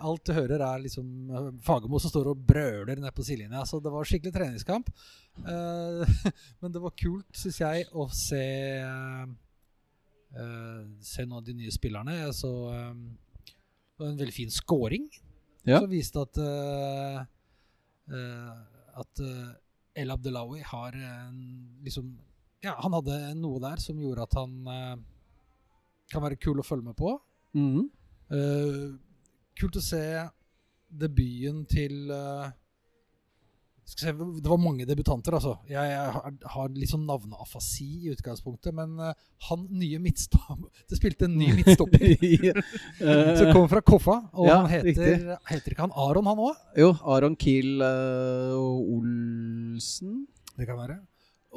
[0.00, 3.66] Alt du hører, er liksom eh, Fagermo som står og brøler nede på sidelinja.
[3.68, 4.88] Så det var skikkelig treningskamp.
[5.44, 6.08] Uh,
[6.64, 8.46] men det var kult, syns jeg, å se
[8.80, 9.28] uh,
[11.04, 12.16] Se noen av de nye spillerne.
[12.16, 13.04] Jeg så um,
[14.00, 15.04] en veldig fin scoring
[15.68, 15.78] Ja.
[15.78, 17.18] som viste at eh,
[18.10, 18.52] eh,
[18.98, 19.50] At eh,
[20.02, 21.38] El Abdelawi har en,
[21.84, 22.08] liksom
[22.64, 24.52] Ja, han hadde noe der som gjorde at han
[26.12, 27.16] kan være kul å følge med på.
[27.56, 27.88] Mm.
[29.58, 30.04] Kult å se
[30.86, 32.61] debuten til skal
[33.94, 35.54] se, Det var mange debutanter, altså.
[35.68, 39.12] Jeg, jeg har, har litt sånn navneafasi i utgangspunktet, men uh,
[39.48, 42.06] han nye midtstopper Det spilte en ny midtstopper
[43.38, 45.34] som kommer fra Koffa, og ja, han heter.
[45.50, 46.62] Heter ikke han Aron, han òg?
[46.78, 50.22] jo, Aron Kiel uh, Olsen.
[50.56, 50.98] Det kan være.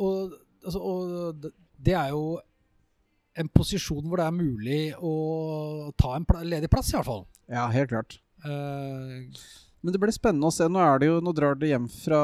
[0.01, 2.39] Og, altså, og det, er jo
[3.35, 7.25] en posisjon hvor det er mulig å ta en pl ledig plass, i hvert fall.
[7.51, 8.19] Ja, helt klart.
[8.45, 9.25] Eh,
[9.85, 10.65] Men det blir spennende å se.
[10.65, 12.19] Nå er det jo Nå drar det hjem fra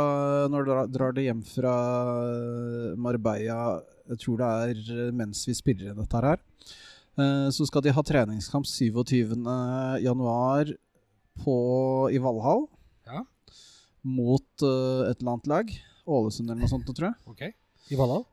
[0.50, 1.74] drar, drar det hjem fra
[2.98, 3.60] Marbella
[4.10, 6.42] Jeg tror det er eh, mens vi spiller inn dette her.
[7.22, 9.38] Eh, så skal de ha treningskamp 27.
[10.02, 12.66] januar i Valhall.
[13.06, 13.22] Ja.
[14.10, 15.74] Mot eh, et eller annet lag.
[16.10, 17.18] Ålesund eller noe sånt, tror jeg.
[17.30, 17.94] Ok.
[17.94, 18.26] I Valhall?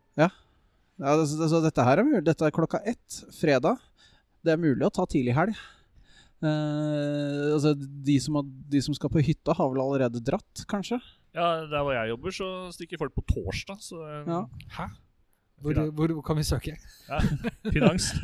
[0.98, 2.24] Ja, det, så, så dette her er mulig.
[2.26, 3.76] Dette er klokka ett fredag.
[4.40, 5.68] Det er mulig å ta tidlig helg.
[6.38, 7.72] Eh, altså,
[8.06, 11.00] de som, har, de som skal på hytta, har vel allerede dratt, kanskje?
[11.34, 13.82] Ja, Der hvor jeg jobber, så stikker folk på torsdag.
[13.82, 14.44] Så eh, Ja.
[14.78, 14.88] Hæ?
[15.58, 16.76] Hvor, hvor, hvor kan vi søke?
[17.08, 17.18] ja,
[17.74, 18.12] finans.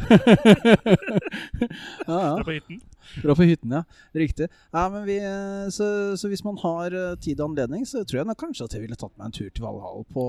[2.06, 2.34] Ja, ja.
[2.38, 2.78] Dra på hytten.
[3.24, 3.82] Dra på hytten, ja.
[4.14, 4.46] Riktig.
[4.70, 8.38] Ja, men vi, eh, så, så hvis man har tid og anledning, så tror jeg
[8.38, 10.28] kanskje at jeg ville tatt meg en tur til Valhall på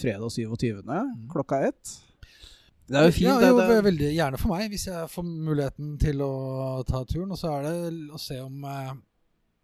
[0.00, 0.80] fredag 27.
[1.28, 1.98] klokka ett.
[2.90, 3.28] Det er jo fint.
[3.28, 6.30] Ja, det, jo, det, veldig gjerne for meg, hvis jeg får muligheten til å
[6.88, 7.30] ta turen.
[7.30, 7.74] Og så er det
[8.10, 8.92] å se om eh,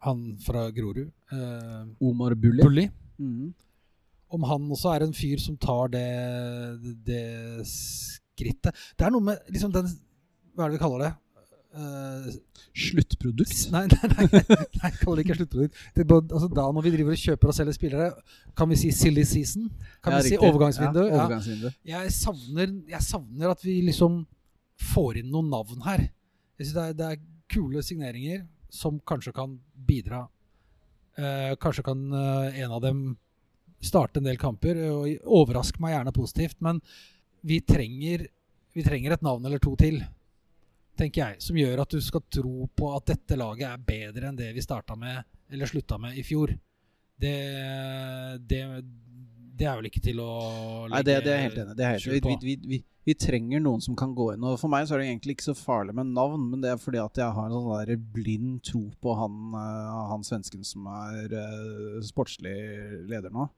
[0.07, 2.63] han fra Grorud, eh, Omar Bulli.
[2.63, 2.87] Bulli,
[3.19, 3.55] Mhm.
[4.37, 6.07] om han også er en fyr som tar det,
[7.07, 8.75] det skrittet.
[8.97, 9.87] Det er noe med liksom den
[10.57, 11.13] Hva er det vi kaller det?
[11.77, 12.29] Eh,
[12.77, 13.53] Sluttprodukt.
[13.75, 15.79] Nei, nei, nei, nei, nei kall det ikke sluttprodukt.
[15.97, 18.09] Det altså, da når vi driver og kjøper og selger spillere,
[18.57, 19.71] kan vi si silly season?
[20.05, 21.03] Kan Ja, vi si overgangsvindu?
[21.09, 21.73] Ja, Ja.
[21.93, 24.23] Jeg, savner, jeg savner at vi liksom
[24.93, 26.07] får inn noen navn her.
[26.57, 27.23] Det, er, det er
[27.53, 29.59] kule signeringer som kanskje kan
[29.89, 30.27] bidra.
[31.17, 33.05] Uh, kanskje kan uh, en av dem
[33.85, 36.61] starte en del kamper, og overraske meg gjerne positivt.
[36.65, 36.81] Men
[37.47, 38.27] vi trenger,
[38.77, 40.03] vi trenger et navn eller to til,
[40.99, 44.39] tenker jeg, som gjør at du skal tro på at dette laget er bedre enn
[44.39, 45.23] det vi starta med
[45.53, 46.53] eller slutta med i fjor.
[47.17, 47.37] Det,
[48.49, 48.61] det,
[49.57, 50.33] det er vel ikke til å
[50.93, 51.79] Nei, det, det er jeg helt enig i.
[51.79, 54.45] Det er helt skjul Vi, vi, vi, vi trenger noen som kan gå inn.
[54.45, 56.83] Og For meg så er det egentlig ikke så farlig med navn, men det er
[56.83, 60.89] fordi at jeg har en sånn der blind tro på han, eh, han svensken som
[60.91, 62.57] er eh, sportslig
[63.09, 63.49] leder nå.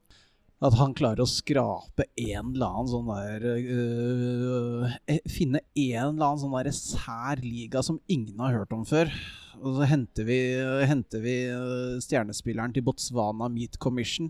[0.59, 6.25] At han klarer å skrape en eller annen sånn der øh, eh, Finne en eller
[6.25, 9.11] annen sånn der sær liga som ingen har hørt om før.
[9.59, 10.39] Og så henter vi,
[10.87, 14.27] henter vi øh, stjernespilleren til Botswana Meat Commission.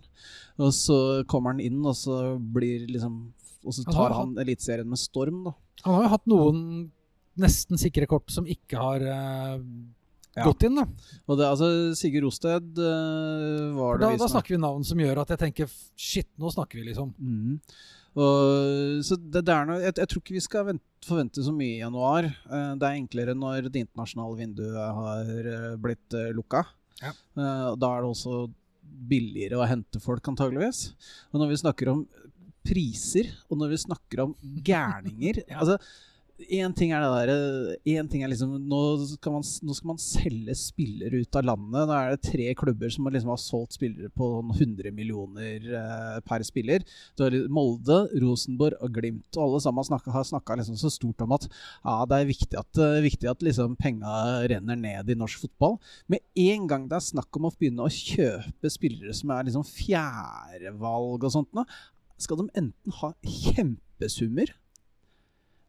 [0.61, 0.99] Og så
[1.29, 3.19] kommer han inn, og så blir liksom
[3.65, 5.57] Og så tar han Eliteserien med storm, da.
[5.83, 6.61] Han har jo hatt noen
[7.39, 9.61] nesten sikre kort som ikke har eh,
[10.39, 10.47] Ja.
[10.47, 10.79] gått inn.
[10.79, 10.87] da.
[11.27, 11.69] Og det, altså,
[11.99, 15.43] Sigurd Rosted uh, var det da, vi da snakker vi navn som gjør at jeg
[15.45, 17.13] tenker shit, nå snakker vi, liksom.
[17.19, 17.59] Mm.
[18.19, 21.77] Og, så det, der nå, jeg, jeg tror ikke vi skal vente, forvente så mye
[21.77, 22.27] i januar.
[22.49, 26.65] Uh, det er enklere når det internasjonale vinduet har eh, blitt uh, lukka.
[26.99, 27.13] Ja.
[27.13, 28.41] Eh, da er det også
[29.09, 30.89] billigere å hente folk, antageligvis.
[31.31, 32.03] Og når vi snakker om
[32.67, 34.35] priser, og når vi snakker om
[34.65, 35.61] gærninger Ja.
[35.61, 35.77] altså
[36.47, 38.79] Én ting er det derre En ting er liksom nå
[39.09, 41.89] skal, man, nå skal man selge spillere ut av landet.
[41.89, 46.19] Da er det tre klubber som liksom har solgt spillere på sånn 100 millioner eh,
[46.23, 46.85] per spiller.
[47.19, 49.27] Har Molde, Rosenborg og Glimt.
[49.35, 52.61] Og alle sammen snakket, har snakka liksom så stort om at ja, det er viktig
[52.61, 54.15] at, eh, viktig at liksom penga
[54.51, 55.79] renner ned i norsk fotball.
[56.07, 59.67] Med en gang det er snakk om å begynne å kjøpe spillere som er liksom
[59.67, 61.67] fjerdevalg og sånt, nå,
[62.19, 64.55] skal de enten ha kjempesummer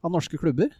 [0.02, 0.70] av norske klubber,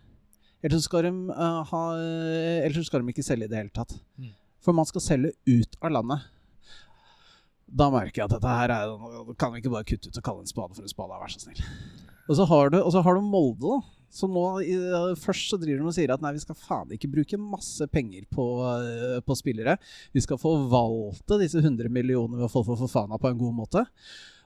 [0.62, 3.73] eller så skal de, uh, ha, eller så skal de ikke selge i det hele
[3.75, 3.95] tatt.
[4.21, 4.35] Mm.
[4.61, 6.27] For man skal selge ut av landet.
[7.71, 10.43] Da merker jeg at dette her er Kan vi ikke bare kutte ut og kalle
[10.43, 11.61] en spade for en spade, vær så snill.
[12.29, 13.97] Og så har du, så har du Molde, da.
[14.11, 17.11] Som nå i- Først så driver de og sier at nei, vi skal faen ikke
[17.12, 19.79] bruke masse penger på, uh, på spillere.
[20.12, 23.87] Vi skal forvalte disse 100 millionene vi har fått for Fofana på en god måte.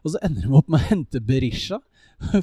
[0.04, 1.80] Og så ender de opp med å hente Berisha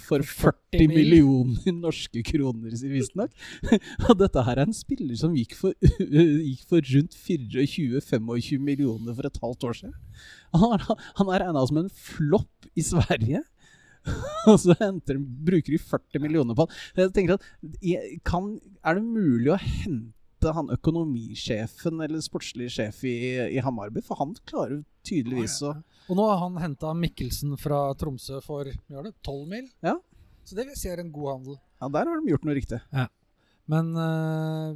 [0.04, 3.34] for 40 millioner norske kroner, visstnok.
[4.10, 5.76] Og dette her er en spiller som gikk for,
[6.50, 9.98] gikk for rundt 24-25 millioner for et halvt år siden.
[10.58, 10.88] Han er,
[11.22, 13.44] han er regna som en flopp i Sverige.
[14.50, 16.80] Og så henter, bruker de 40 millioner på han.
[16.98, 20.18] Jeg tenker at kan, Er det mulig å hente
[20.50, 23.16] han økonomisjefen eller sportslig sjef i,
[23.54, 24.02] i Hamarby?
[24.06, 25.76] For han klarer tydeligvis å
[26.10, 29.70] Og nå har han henta Mikkelsen fra Tromsø for gjør det, 12 mil.
[29.86, 30.00] Ja.
[30.44, 31.60] Så det vil si er en god handel.
[31.82, 32.82] Ja, der har de gjort noe riktig.
[33.72, 34.74] Men eh,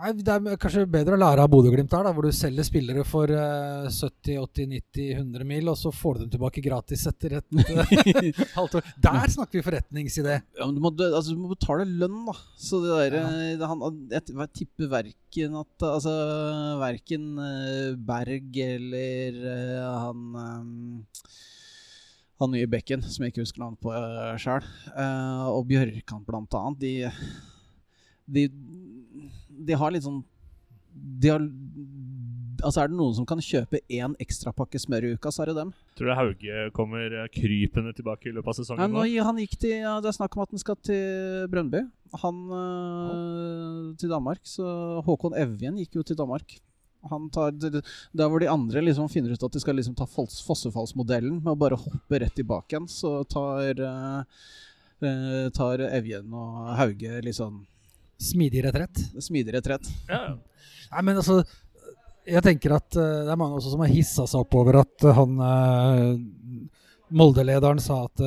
[0.00, 3.04] nei, det er kanskje bedre å lære av Bodø-Glimt der, da, hvor du selger spillere
[3.06, 8.78] for eh, 70-80-90-100 mil, og så får du dem tilbake gratis etter et eh, halvt
[8.80, 8.92] år.
[9.04, 10.38] Der snakker vi forretningsidé.
[10.56, 12.36] Ja, men du må, altså, du må betale lønn, da.
[12.60, 13.52] Så det der, ja.
[13.60, 16.12] det, han, jeg, tipper verken at Altså
[16.80, 21.04] verken eh, Berg eller eh, han um,
[22.40, 23.92] Han nye Bekken, som jeg ikke husker navnet på
[24.40, 24.64] sjøl,
[25.52, 26.94] og Bjørkan blant annet, de,
[28.32, 28.46] de
[29.66, 30.22] De har litt sånn
[30.92, 31.42] De har
[32.60, 35.56] Altså Er det noen som kan kjøpe én ekstrapakke smør i uka, så er det
[35.60, 35.70] dem.
[35.96, 38.84] Tror du Hauge kommer eh, krypende tilbake i løpet av sesongen?
[38.84, 39.24] Ja, nå?
[39.30, 41.86] han gikk til, ja, Det er snakk om at han skal til Brøndby.
[42.20, 44.42] Han øh, til Danmark.
[44.44, 44.66] Så
[45.06, 46.58] Håkon Evjen gikk jo til Danmark.
[47.08, 51.40] Han tar, Der hvor de andre liksom finner ut at de skal liksom ta fossefallsmodellen
[51.40, 57.62] med å bare hoppe rett tilbake igjen, så tar, øh, tar Evjen og Hauge liksom
[58.20, 59.00] Smidig retrett.
[59.22, 59.88] smidig retrett.
[60.08, 60.36] Ja, ja.
[60.90, 61.40] Nei, men altså
[62.26, 65.06] Jeg tenker at uh, det er mange også som har hissa seg opp over at
[65.06, 66.10] uh, han uh,
[67.16, 68.20] Molde-lederen sa at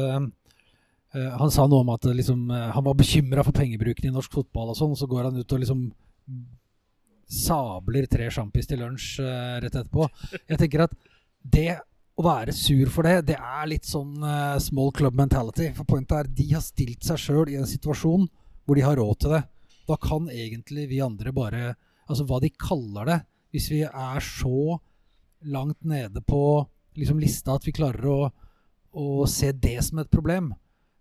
[1.13, 4.75] Han sa noe om at liksom, han var bekymra for pengebruken i norsk fotball, og
[4.79, 5.83] sånn, og så går han ut og liksom
[7.29, 9.21] sabler tre sjampis til lunsj
[9.61, 10.07] rett etterpå.
[10.49, 10.97] Jeg tenker at
[11.45, 11.77] det
[12.17, 14.17] å være sur for det, det er litt sånn
[14.65, 15.69] small club mentality.
[15.77, 18.25] For pointet er de har stilt seg sjøl i en situasjon
[18.65, 19.43] hvor de har råd til det.
[19.89, 21.73] Da kan egentlig vi andre bare
[22.03, 23.15] Altså hva de kaller det,
[23.55, 24.75] hvis vi er så
[25.47, 26.41] langt nede på
[26.99, 28.17] liksom, lista at vi klarer å,
[28.91, 30.49] å se det som et problem,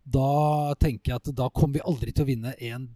[0.03, 2.87] da tenker jeg at da kommer vi aldri til å vinne en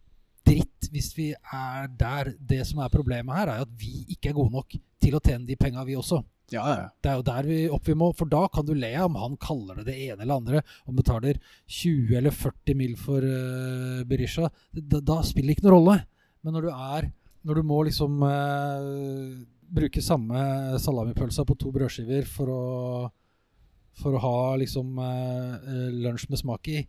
[0.46, 2.32] dritt hvis vi er der.
[2.38, 5.46] Det som er problemet her, er at vi ikke er gode nok til å tjene
[5.48, 6.22] de penga, vi også.
[6.54, 6.86] Ja, ja.
[7.02, 9.34] Det er jo der vi opp vi må, for da kan du le om han
[9.42, 14.50] kaller det det ene eller andre, og betaler 20 eller 40 mil for uh, Berisha.
[14.76, 15.98] Da, da spiller det ikke noen rolle.
[16.46, 17.12] Men når du er
[17.46, 20.38] Når du må liksom uh, bruke samme
[20.82, 22.62] salamipølsa på to brødskiver for å
[23.96, 25.68] for å ha liksom eh,
[26.04, 26.80] lunsj med smak i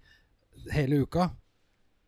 [0.74, 1.30] hele uka,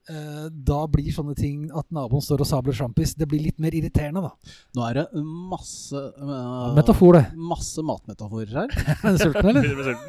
[0.09, 4.23] da blir sånne ting at naboen står og sabler sjampis, det blir litt mer irriterende,
[4.25, 4.53] da.
[4.77, 7.25] Nå er det masse uh, Metafor, det.
[7.37, 8.73] Masse matmetaforer her.
[9.05, 9.99] Er du sulten, eller?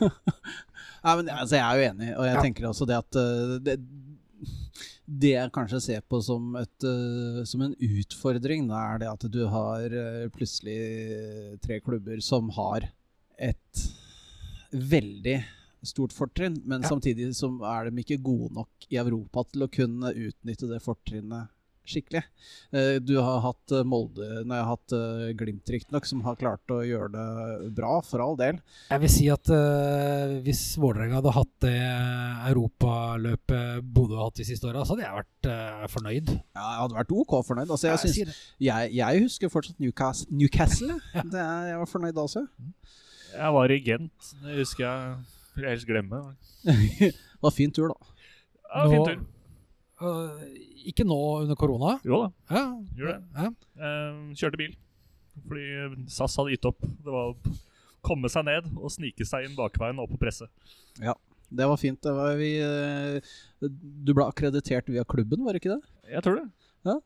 [1.04, 2.42] Nei, men altså, Jeg er jo enig, og jeg Ja.
[2.46, 3.74] tenker også det at uh, det,
[5.04, 9.26] det jeg kanskje ser på som, et, uh, som en utfordring, da er det at
[9.34, 10.78] du har uh, plutselig
[11.64, 12.86] tre klubber som har
[13.36, 13.84] et
[14.74, 15.36] veldig
[15.88, 16.88] stort fortrinn, men Ja.
[16.88, 21.48] samtidig så er de ikke gode nok i Europa til å kunne utnytte det fortrinnet
[21.84, 22.22] skikkelig.
[22.72, 26.38] Eh, Du har hatt eh, Molde Nei, jeg har hatt eh, Glimt riktignok, som har
[26.40, 28.60] klart å gjøre det bra, for all del.
[28.90, 31.76] Jeg vil si at uh, hvis Vålerenga hadde hatt det
[32.50, 36.32] europaløpet Bodø har hatt de siste åra, så hadde jeg vært uh, fornøyd.
[36.56, 37.68] Ja, jeg hadde vært OK fornøyd.
[37.68, 40.30] Altså, jeg, synes, jeg, jeg husker fortsatt Newcastle.
[40.40, 40.98] Newcastle.
[41.32, 42.44] Det er, jeg var fornøyd da også.
[43.34, 44.34] Jeg var i Gent.
[44.44, 45.33] Det husker jeg.
[45.60, 46.20] Jeg helst glemme.
[46.64, 47.12] det
[47.44, 48.14] var fin tur, da.
[48.74, 49.20] Ja, fin tur.
[50.02, 50.40] Uh,
[50.90, 51.98] ikke nå under korona.
[52.04, 52.32] Jo da.
[52.50, 52.64] Ja,
[52.98, 53.20] Gjør det.
[53.38, 53.52] Ja.
[53.78, 54.74] Uh, kjørte bil.
[55.44, 56.82] Fordi SAS hadde gitt opp.
[56.82, 57.54] Det var å
[58.04, 60.50] komme seg ned og snike seg inn bakveien og opp på presset.
[61.54, 62.00] Det var fint.
[62.02, 65.92] Det var vi, eh, du ble akkreditert via klubben, var det ikke det?
[66.10, 66.48] Jeg tror det.
[66.88, 66.98] Ja.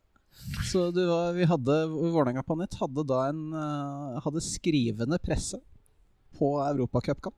[0.69, 5.61] Så du var, vi hadde Vålerenga på nett hadde da en eh, hadde skrivende presse
[6.39, 7.37] på Europacupkamp.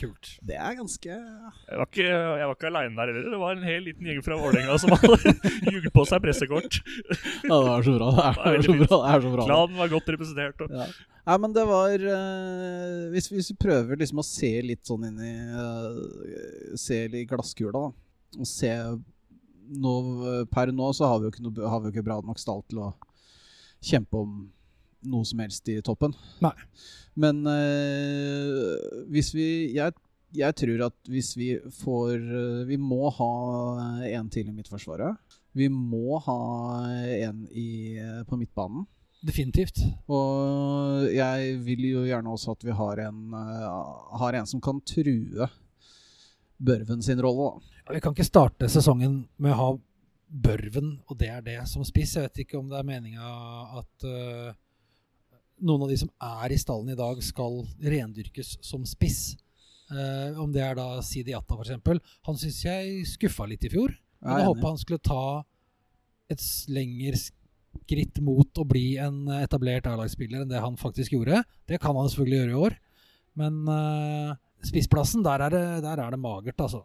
[0.00, 0.30] Kult.
[0.46, 3.26] Det er ganske Jeg var ikke, jeg var ikke aleine der heller.
[3.34, 5.34] Det var en hel liten gjeng fra Vålerenga som hadde
[5.74, 6.78] jugd på seg pressekort.
[7.44, 8.10] Ja, det var så bra.
[8.16, 8.88] Det er, Det er så bra.
[8.90, 9.46] Det er så bra.
[9.50, 10.64] Klanen var godt representert.
[10.64, 10.86] Og Ja.
[11.28, 15.18] Nei, men det var uh, hvis, hvis vi prøver liksom å se litt sånn inn
[15.20, 18.40] i uh, Se i glasskula, da.
[18.40, 18.70] Og se
[19.70, 19.92] nå,
[20.50, 22.80] Per nå så har vi jo ikke, noe, har vi ikke bra nok stall til
[22.88, 22.88] å
[23.84, 24.40] kjempe om
[25.08, 26.14] noe som helst i toppen.
[26.44, 26.54] Nei.
[27.20, 28.76] Men eh,
[29.12, 29.96] hvis vi jeg,
[30.36, 33.32] jeg tror at hvis vi får eh, Vi må ha
[34.06, 35.18] en til i Midtforsvaret.
[35.56, 36.40] Vi må ha
[36.86, 37.98] en i,
[38.28, 38.86] på midtbanen.
[39.20, 39.82] Definitivt.
[40.08, 43.66] Og jeg vil jo gjerne også at vi har en, eh,
[44.22, 45.48] har en som kan true
[46.60, 47.76] Børven sin rolle, da.
[47.86, 49.68] Ja, vi kan ikke starte sesongen med å ha
[50.30, 52.14] Børven, og det er det, som spiss.
[52.16, 53.30] Jeg vet ikke om det er meninga
[53.80, 54.58] at eh,
[55.60, 59.36] noen av de som er i stallen i dag, skal rendyrkes som spiss.
[59.90, 62.12] Uh, om det er da Sidi Atta, f.eks.
[62.28, 63.90] Han syns jeg skuffa litt i fjor.
[63.90, 65.24] Jeg Men jeg håpa han skulle ta
[66.30, 71.42] et lengre skritt mot å bli en etablert A-lagsspiller enn det han faktisk gjorde.
[71.66, 72.78] Det kan han selvfølgelig gjøre i år,
[73.40, 76.84] men uh, spissplassen, der er, det, der er det magert, altså.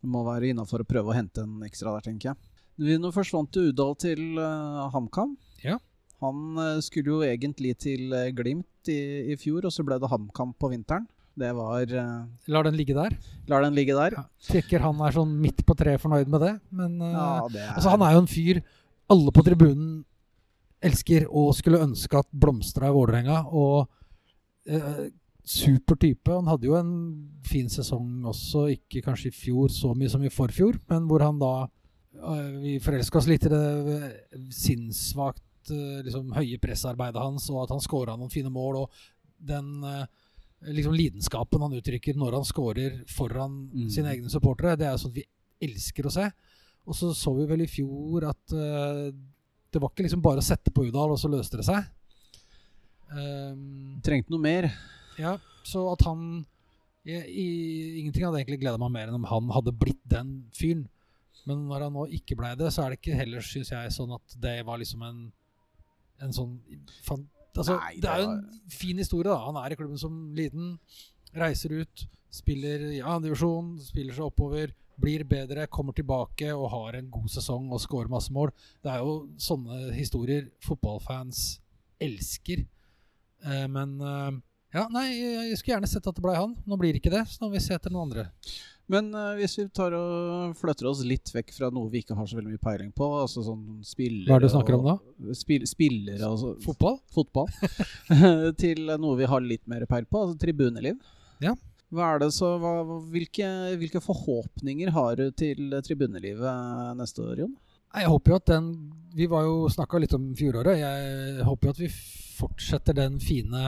[0.00, 2.98] Det må være innafor å prøve å hente en ekstra der, tenker jeg.
[3.00, 5.36] Nå forsvant Udal til uh, HamKam.
[5.62, 5.78] Ja.
[6.24, 10.10] Han eh, skulle jo egentlig til eh, Glimt i, i fjor, og så ble det
[10.10, 11.06] HamKam på vinteren.
[11.34, 13.16] Det var uh, Lar den ligge der.
[13.50, 14.14] Lar den ligge der.
[14.14, 14.24] Ja.
[14.38, 17.72] sikker han er sånn midt på treet fornøyd med det, men uh, Ja, det er,
[17.74, 18.60] altså, han er jo en fyr
[19.10, 19.88] alle på tribunen
[20.84, 23.40] elsker og skulle ønske at blomstra i Vålerenga.
[23.50, 23.88] Og
[24.70, 25.04] uh,
[25.44, 26.30] super type.
[26.30, 26.92] Han hadde jo en
[27.44, 31.40] fin sesong også, ikke kanskje i fjor så mye som i forfjor, men hvor han
[31.42, 31.54] da
[32.62, 33.64] Vi forelska oss litt i det
[34.54, 38.90] sinnssvakt eh, liksom, høye pressarbeidet hans, og at han scora noen fine mål, og
[39.38, 40.06] den eh,
[40.74, 43.88] liksom, lidenskapen han uttrykker når han scorer foran Mm.
[43.90, 45.24] sine egne supportere, det er sånt vi
[45.64, 46.28] elsker å se.
[46.86, 49.08] Og så så vi vel i fjor at uh,
[49.72, 51.86] det var ikke liksom bare å sette på Udal, og så løste det seg.
[53.14, 54.68] Um, Trengte noe mer.
[55.20, 56.44] ja, så at han
[57.04, 57.46] jeg, i,
[58.00, 60.86] Ingenting hadde egentlig gleda meg mer enn om han hadde blitt den fyren.
[61.44, 64.14] Men når han nå ikke blei det, så er det ikke heller, syns jeg, sånn
[64.16, 65.18] at det var liksom en
[66.22, 66.54] En sånn
[67.02, 67.24] fan,
[67.56, 69.40] altså, Nei, Det er jo det en fin historie, da.
[69.48, 70.76] Han er i klubben som liten,
[71.34, 76.98] reiser ut, spiller i ja, divisjon, spiller seg oppover, blir bedre, kommer tilbake og har
[76.98, 78.52] en god sesong og scorer masse mål.
[78.84, 81.44] Det er jo sånne historier fotballfans
[82.02, 82.62] elsker.
[83.44, 84.36] Eh, men eh,
[84.74, 85.08] ja, nei,
[85.50, 86.54] jeg skulle gjerne sett at det ble han.
[86.66, 88.28] Nå blir det ikke det, så nå må vi se etter noen andre.
[88.92, 92.26] Men uh, hvis vi tar og flytter oss litt vekk fra noe vi ikke har
[92.28, 94.96] så veldig mye peiling på, altså sånn spillere Hva er det du snakker om da?
[95.00, 96.98] og- spillere altså, Fotball?
[97.14, 97.48] fotball.
[98.62, 100.98] til noe vi har litt mer peil på, altså tribuneliv.
[101.44, 101.54] Ja.
[101.94, 102.74] Hva er det så, hva,
[103.12, 103.48] hvilke,
[103.80, 107.54] hvilke forhåpninger har du til tribunelivet neste år, Jon?
[107.94, 108.68] Jeg håper jo at den
[109.14, 110.80] Vi var jo snakka litt om fjoråret.
[110.80, 111.90] Jeg håper jo at vi
[112.34, 113.60] fortsetter den fine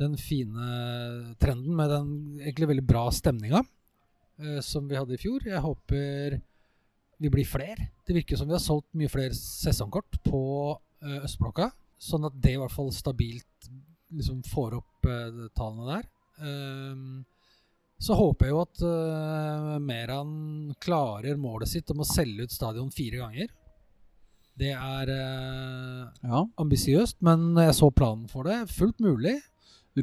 [0.00, 3.60] Den fine trenden med den egentlig veldig bra stemninga
[4.40, 5.44] eh, som vi hadde i fjor.
[5.44, 6.38] Jeg håper
[7.20, 7.90] vi blir flere.
[8.06, 10.40] Det virker som vi har solgt mye flere sesongkort på
[11.04, 11.68] eh, Østblokka.
[12.00, 13.68] Sånn at det i hvert fall stabilt
[14.08, 16.08] liksom får opp eh, tallene der.
[16.40, 17.24] Ehm,
[18.00, 20.30] så håper jeg jo at uh, Meran
[20.80, 23.50] klarer målet sitt om å selge ut stadion fire ganger.
[24.56, 26.46] Det er uh, Ja.
[26.60, 28.62] ambisiøst, men jeg så planen for det.
[28.72, 29.36] Fullt mulig.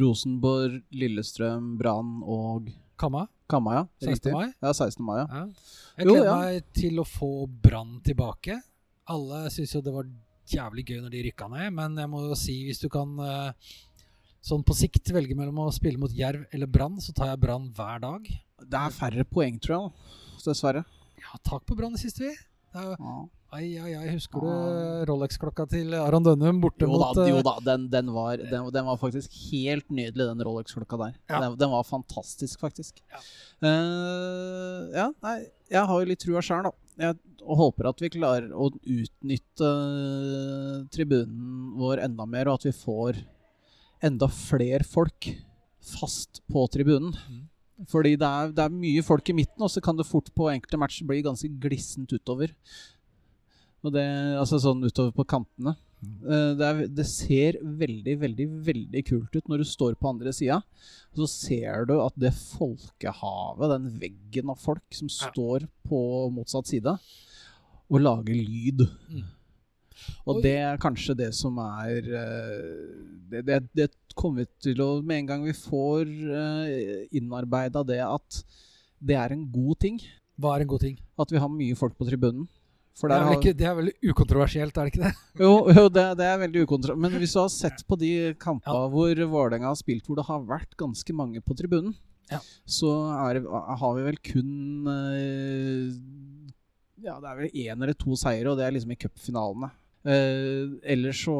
[0.02, 3.26] Rosenborg, Lillestrøm, Brann og Kamma.
[3.48, 3.84] Kamma, ja.
[4.10, 4.34] 16.
[4.34, 4.48] Mai.
[4.60, 5.04] Ja, 16.
[5.06, 5.28] mai, ja.
[5.32, 5.44] Ja.
[5.98, 6.38] Jeg gleder ja.
[6.42, 8.58] meg til å få Brann tilbake.
[9.08, 10.10] Alle syns jo det var
[10.48, 13.72] jævlig gøy når de rykka ned, men jeg må jo si hvis du kan eh,
[14.44, 17.70] sånn på sikt velge mellom å spille mot Jerv eller Brann, så tar jeg Brann
[17.76, 18.30] hver dag.
[18.64, 20.14] Det er færre poeng, tror jeg.
[20.48, 20.86] Dessverre.
[21.20, 22.36] Ja, tak på Brann i siste, vi.
[22.72, 23.18] Det er jo Ja.
[23.56, 24.48] Ai, ai, ai, husker du
[25.08, 28.66] Rolex-klokka til Aron Dønnum borte Jo da, mot eh, jo da den, den, var, den,
[28.76, 31.14] den var faktisk helt nydelig, den Rolex-klokka der.
[31.32, 31.40] Ja.
[31.56, 33.00] Den, var fantastisk, faktisk.
[33.08, 33.22] Ja.
[33.64, 35.38] Uh, ja, nei,
[35.72, 36.76] jeg har jo litt trua sjøl, da.
[37.08, 37.18] Jeg
[37.48, 42.74] og håper at vi klarer å utnytte eh, tribunen vår enda mer, og at vi
[42.76, 43.22] får
[44.04, 45.30] enda flere folk
[45.96, 47.16] fast på tribunen.
[47.16, 47.46] Mm.
[47.88, 50.50] Fordi det er, det er mye folk i midten, og så kan det fort på
[50.52, 52.52] enkelte matcher bli ganske glissent utover.
[53.86, 54.08] Og det,
[54.38, 55.76] altså sånn utover på kantene.
[56.04, 60.34] Eh, det, er, det ser veldig, veldig, veldig kult ut når du står på andre
[60.36, 60.60] sida.
[61.18, 66.02] Så ser du at det folkehavet, den veggen av folk som står på
[66.34, 66.98] motsatt side,
[67.88, 68.86] og lager lyd.
[69.10, 69.26] Mm.
[70.30, 72.68] Og det er kanskje det som er eh,
[73.32, 78.00] det, det, det kommer vi til å Med en gang vi får uh, innarbeida det
[78.06, 78.38] at
[79.02, 79.98] det er en god ting
[80.38, 80.96] Hva er en god ting?
[81.18, 82.46] at vi har mye folk på tribunen.
[82.98, 85.14] Det er, ikke, det er vel ukontroversielt, er det ikke det?
[85.46, 87.04] jo, jo det, det er veldig ukontroversielt.
[87.06, 88.88] Men hvis du har sett på de kampene Ja.
[88.90, 91.94] hvor Vålerenga har spilt, hvor det har vært ganske mange på tribunen,
[92.32, 92.40] Ja.
[92.66, 92.90] så
[93.30, 93.38] er,
[93.80, 95.92] har vi vel kun eh,
[97.06, 99.70] Ja, det er vel én eller to seire, og det er liksom i cupfinalene.
[100.08, 101.34] Uh, ellers så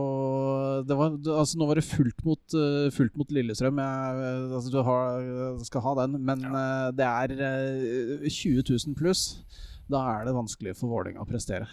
[0.84, 3.78] det var, altså Nå var det fullt mot, eh, fullt mot Lillestrøm.
[3.80, 5.22] Jeg, eh, altså du har,
[5.64, 9.24] skal ha den, men eh, det er eh, 20 000 pluss.
[9.88, 11.68] Da er det vanskelig for Vålerenga å prestere.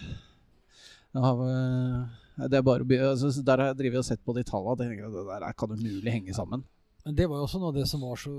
[1.14, 5.10] Har, eh, det er bare altså, Der har jeg drevet og sett på de tallene.
[5.10, 6.64] Det der kan umulig henge sammen.
[7.04, 8.34] Men det var jo også noe av det som var så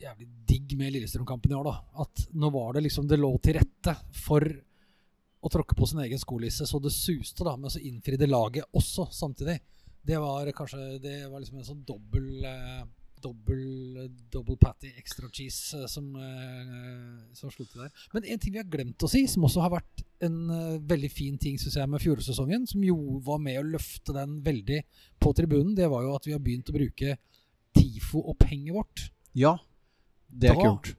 [0.00, 1.64] jævlig digg med Lillestrøm-kampen i år.
[1.64, 4.44] da At nå var det liksom Det lå til rette for
[5.40, 9.08] å tråkke på sin egen skolisse så det suste, da men så innfridde laget også
[9.10, 9.58] samtidig.
[10.04, 12.84] Det var kanskje Det var liksom en sånn dobbel eh,
[13.20, 17.90] Dobbel Double patty extra cheese eh, som, eh, som slo til der.
[18.14, 21.10] Men en ting vi har glemt å si, som også har vært en eh, veldig
[21.12, 22.96] fin ting synes jeg med fjorårssesongen, som jo
[23.26, 24.82] var med å løfte den veldig
[25.20, 27.16] på tribunen, det var jo at vi har begynt å bruke
[27.76, 29.06] TIFO og penget vårt.
[29.38, 29.56] Ja,
[30.28, 30.96] det er Da- kult.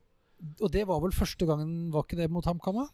[0.61, 2.87] Og det var vel første gangen, var ikke det mot HamKam?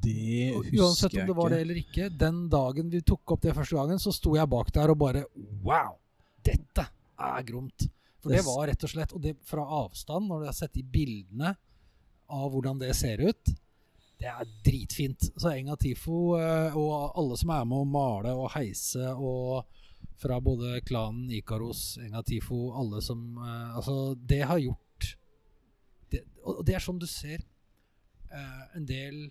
[0.00, 3.42] Det jeg husker Uansett om det var det eller ikke, den dagen vi tok opp
[3.44, 5.26] det første gangen, så sto jeg bak der og bare
[5.62, 5.98] Wow!
[6.42, 6.86] Dette
[7.18, 7.90] er gromt.
[8.24, 10.82] For det var rett og slett Og det fra avstand, når du har sett de
[10.82, 11.54] bildene
[12.34, 13.50] av hvordan det ser ut,
[14.20, 15.26] det er dritfint.
[15.36, 19.66] Så Enga Tifo eh, og alle som er med å male og heise og
[20.20, 25.10] fra både klanen Ikaros, Enga Tifo, alle som eh, Altså, det har gjort
[26.14, 27.44] det, Og det er sånn du ser
[28.30, 29.26] eh, en del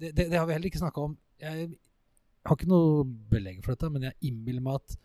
[0.00, 1.16] det, det, det har vi heller ikke snakka om.
[1.38, 4.98] Jeg Jeg har ikke noe belegg for dette, men jeg innbiller meg at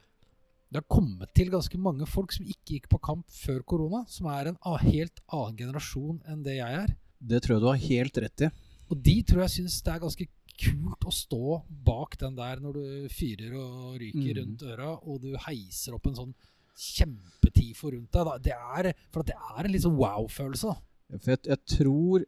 [0.70, 4.28] det har kommet til ganske mange folk som ikke gikk på kamp før korona, som
[4.30, 6.91] er en helt annen generasjon enn det jeg er.
[7.20, 8.49] Det tror jeg du har helt rett i.
[8.89, 10.28] Og de tror jeg syns det er ganske
[10.59, 11.57] kult å stå
[11.88, 14.38] bak den der når du fyrer og ryker Mm.
[14.39, 16.34] rundt øra, og du heiser opp en sånn
[16.80, 18.26] kjempetifo rundt deg.
[18.30, 18.38] Da.
[18.38, 20.76] Det er, for det er en litt sånn wow-følelse.
[21.17, 22.26] For jeg, jeg tror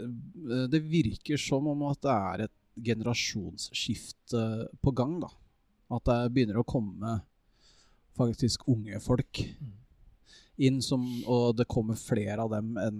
[0.00, 4.42] øh, Det virker som om at det er et generasjonsskifte
[4.82, 5.28] på gang, da.
[5.90, 7.18] At det begynner å komme
[8.20, 9.44] faktisk unge folk
[10.60, 12.98] inn som Og det kommer flere av dem enn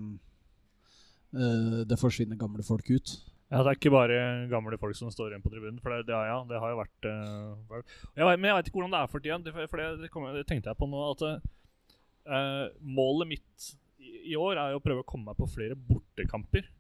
[1.37, 3.12] uh, det forsvinner gamle folk ut.
[3.51, 4.18] Ja, Det er ikke bare
[4.51, 5.81] gamle folk som står igjen på tribunen.
[5.83, 7.81] For det, det, ja, det har jo vært uh,
[8.14, 9.39] jeg vet, Men jeg veit ikke hvordan det er for tida.
[9.45, 11.03] Det, for det, det, kom, det tenkte jeg på nå.
[11.11, 15.51] At uh, målet mitt i, i år er jo å prøve å komme meg på
[15.51, 16.71] flere bortekamper.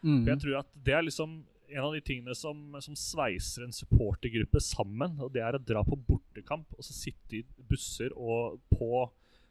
[0.00, 0.22] Mm.
[0.22, 1.40] For jeg tror at det er liksom
[1.70, 5.16] en av de tingene som, som sveiser en supportergruppe sammen.
[5.22, 9.06] Og det er å dra på bortekamp og så sitte i busser og på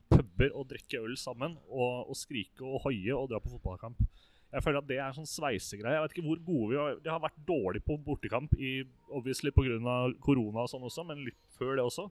[0.10, 1.58] puber og drikke øl sammen.
[1.70, 4.02] Og, og skrike og hoie og dra på fotballkamp.
[4.50, 5.94] Jeg føler at det er en sånn sveisegreie.
[5.94, 8.80] Jeg vet ikke hvor gode vi har Det har vært dårlig på bortekamp i,
[9.14, 10.00] obviously pga.
[10.26, 12.10] korona og sånn også, men litt før det også.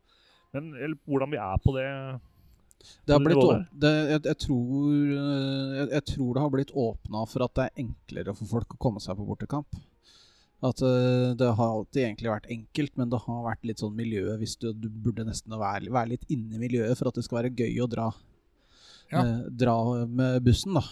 [0.55, 1.89] Men eller, hvordan vi er på det
[3.05, 3.43] Det har blitt
[3.75, 7.67] det, jeg, jeg, tror, øh, jeg, jeg tror det har blitt åpna for at det
[7.67, 9.81] er enklere for folk å komme seg på bortekamp.
[10.59, 14.35] At uh, det har alltid egentlig vært enkelt, men det har vært litt sånn miljø
[14.41, 17.43] hvis du, du burde nesten være, være litt inne i miljøet for at det skal
[17.45, 18.09] være gøy å dra,
[19.13, 19.23] Ja.
[19.23, 19.77] uh, dra
[20.11, 20.75] med bussen.
[20.75, 20.83] da.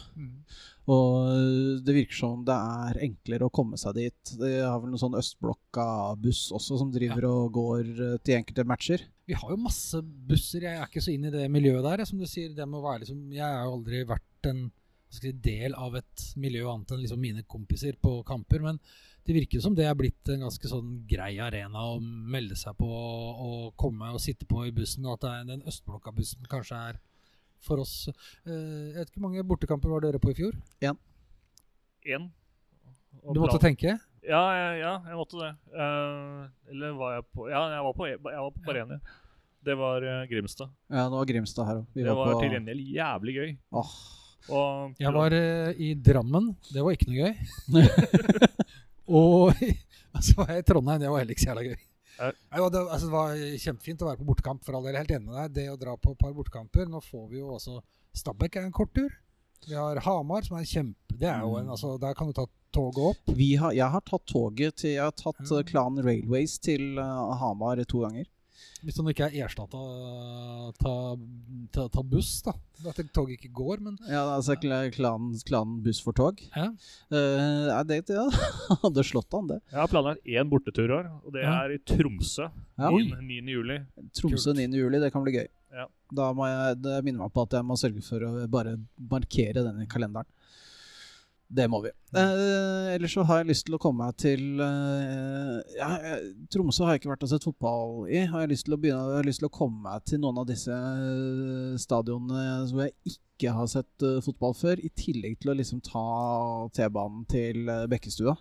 [0.86, 4.30] Og øh, det virker som det er enklere å komme seg dit.
[4.38, 7.88] Det har vel noen sånn Østblokka-buss også som driver og går
[8.22, 9.02] til enkelte matcher.
[9.26, 10.62] Vi har jo masse busser.
[10.62, 12.04] Jeg er ikke så inn i det miljøet der.
[12.06, 14.62] Som du sier, det må være liksom, Jeg har jo aldri vært en
[15.10, 18.62] si, del av et miljø annet enn liksom mine kompiser på kamper.
[18.70, 18.78] Men
[19.26, 22.86] det virker som det er blitt en ganske sånn grei arena å melde seg på
[22.86, 25.04] og komme og sitte på i bussen.
[25.06, 27.00] Og at det er den Østblokka-bussen kanskje er
[27.66, 28.08] for oss.
[28.46, 30.54] Eh, Jeg vet ikke hvor mange bortekamper var dere på i fjor?
[32.06, 32.28] én.
[33.26, 33.96] Du måtte bra- tenke?
[34.26, 35.52] Ja, ja, ja, jeg måtte det.
[35.74, 38.98] Eh, eller var jeg på Ja, jeg var på, jeg var på bare én, ja.
[39.66, 40.70] Det var eh, Grimstad.
[40.90, 41.86] Ja, det var Grimstad her òg.
[41.94, 43.56] Det var til gjengjeld jævlig gøy.
[43.72, 43.90] Oh.
[44.46, 46.52] Og Jeg var i Drammen.
[46.70, 47.34] Det var ikke noe gøy.
[49.08, 49.52] og
[50.26, 51.00] så var jeg i Trondheim.
[51.00, 51.76] Det var heller ikke så jævla gøy.
[52.16, 52.30] Ja.
[52.32, 54.62] Det, altså, det var kjempefint å være på bortekamp.
[54.64, 55.54] for all del, Helt enig med deg.
[55.58, 57.80] Det å dra på et par bortekamper Nå får vi jo også
[58.16, 59.10] Stabæk er en kort tur.
[59.66, 61.74] Vi har Hamar, som er kjempe Det er jo en, Mm.
[61.74, 63.34] altså, Der kan du ta toget opp.
[63.36, 67.36] Vi har, jeg har tatt toget til Jeg har tatt uh, Klan Railways til uh,
[67.40, 68.24] Hamar to ganger.
[68.84, 70.72] Hvis han ikke er erstatta av
[71.72, 72.52] ta, ta buss, da.
[72.86, 76.40] At toget ikke går, men Ja, altså klanen, Klan, klan Buss for tog.
[76.54, 76.66] ja.
[77.10, 78.26] Uh, det ja.
[78.84, 79.60] hadde slått an, det.
[79.72, 81.54] Jeg har planlagt én bortetur i år, og det Ja.
[81.64, 82.50] er i Tromsø.
[82.78, 82.90] Ja.
[82.90, 83.40] 9.
[83.56, 83.78] juli.
[84.14, 84.68] Tromsø 9.
[84.76, 85.48] juli, det kan bli gøy.
[85.76, 85.86] Ja.
[86.14, 88.76] Da må jeg det minner meg på at jeg må sørge for å bare
[89.10, 90.28] markere den i kalenderen.
[91.48, 91.92] Det må vi.
[92.18, 95.90] Eh, ellers så har jeg lyst til å komme meg til eh, ja,
[96.50, 98.24] Tromsø har jeg ikke vært og sett fotball i.
[98.32, 100.42] Har jeg lyst til å begynne Jeg har lyst til å komme meg til noen
[100.42, 105.52] av disse eh, stadionene hvor jeg ikke har sett uh, fotball før, i tillegg til
[105.52, 106.04] å liksom ta
[106.74, 108.34] T-banen til eh, Bekkestua.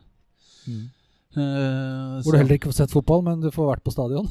[1.35, 4.27] Eh, Hvor så- du heller ikke får sett fotball, men du får vært på stadion.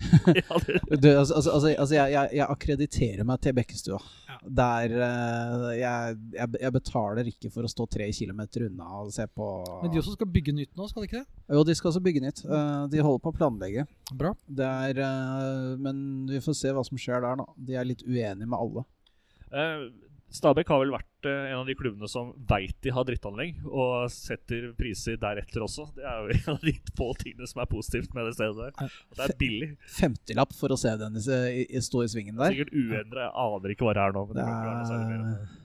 [1.02, 4.00] du, altså, altså, altså, altså jeg, jeg, jeg akkrediterer meg til Bekkestua.
[4.28, 4.38] Ja.
[4.60, 9.24] Der uh, jeg, jeg, jeg betaler ikke for å stå tre kilometer unna og se
[9.26, 9.46] på
[9.82, 11.40] Men de også skal bygge nytt nå, skal de ikke det?
[11.56, 12.44] Jo, de skal også bygge nytt.
[12.46, 13.86] Uh, de holder på å planlegge.
[14.16, 14.34] Bra.
[14.46, 15.02] Det er,
[15.82, 17.48] men vi får se hva som skjer der, da.
[17.68, 18.86] De er litt uenige med alle.
[20.32, 24.08] Stabæk har vel vært eh, en av de klubbene som veit de har drittanlegg, og
[24.12, 25.86] setter priser deretter også.
[25.96, 28.96] Det er jo en av de få tingene som er positivt med det stedet der.
[29.10, 29.70] Og det er billig.
[29.98, 32.56] Femtilapp for å se den stå i svingen der.
[32.56, 33.28] Sikkert uendra.
[33.28, 34.26] Jeg aner ikke hva det er nå.
[34.30, 34.98] Men det det.
[34.98, 35.62] er,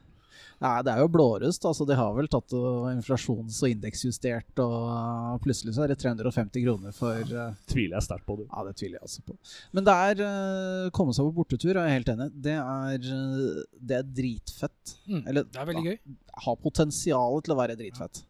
[0.62, 1.64] Nei, det er jo blårust.
[1.66, 6.66] Altså, de har vel tatt og inflasjons- og indeksjustert, og plutselig så er det 350
[6.68, 8.45] kroner for eh, Tviler jeg sterkt på det.
[8.51, 9.38] Ja, det tviler jeg altså på.
[9.74, 12.28] Men det er uh, komme seg på bortetur, er jeg helt enig.
[12.45, 14.97] Det er, eh, det er dritfett.
[15.07, 15.24] Mm.
[15.24, 15.97] Eller Det er veldig gøy.
[16.45, 18.22] har potensial til å være dritfett.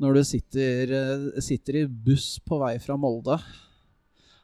[0.00, 3.36] Når du sitter, eh, sitter i buss på vei fra Molde,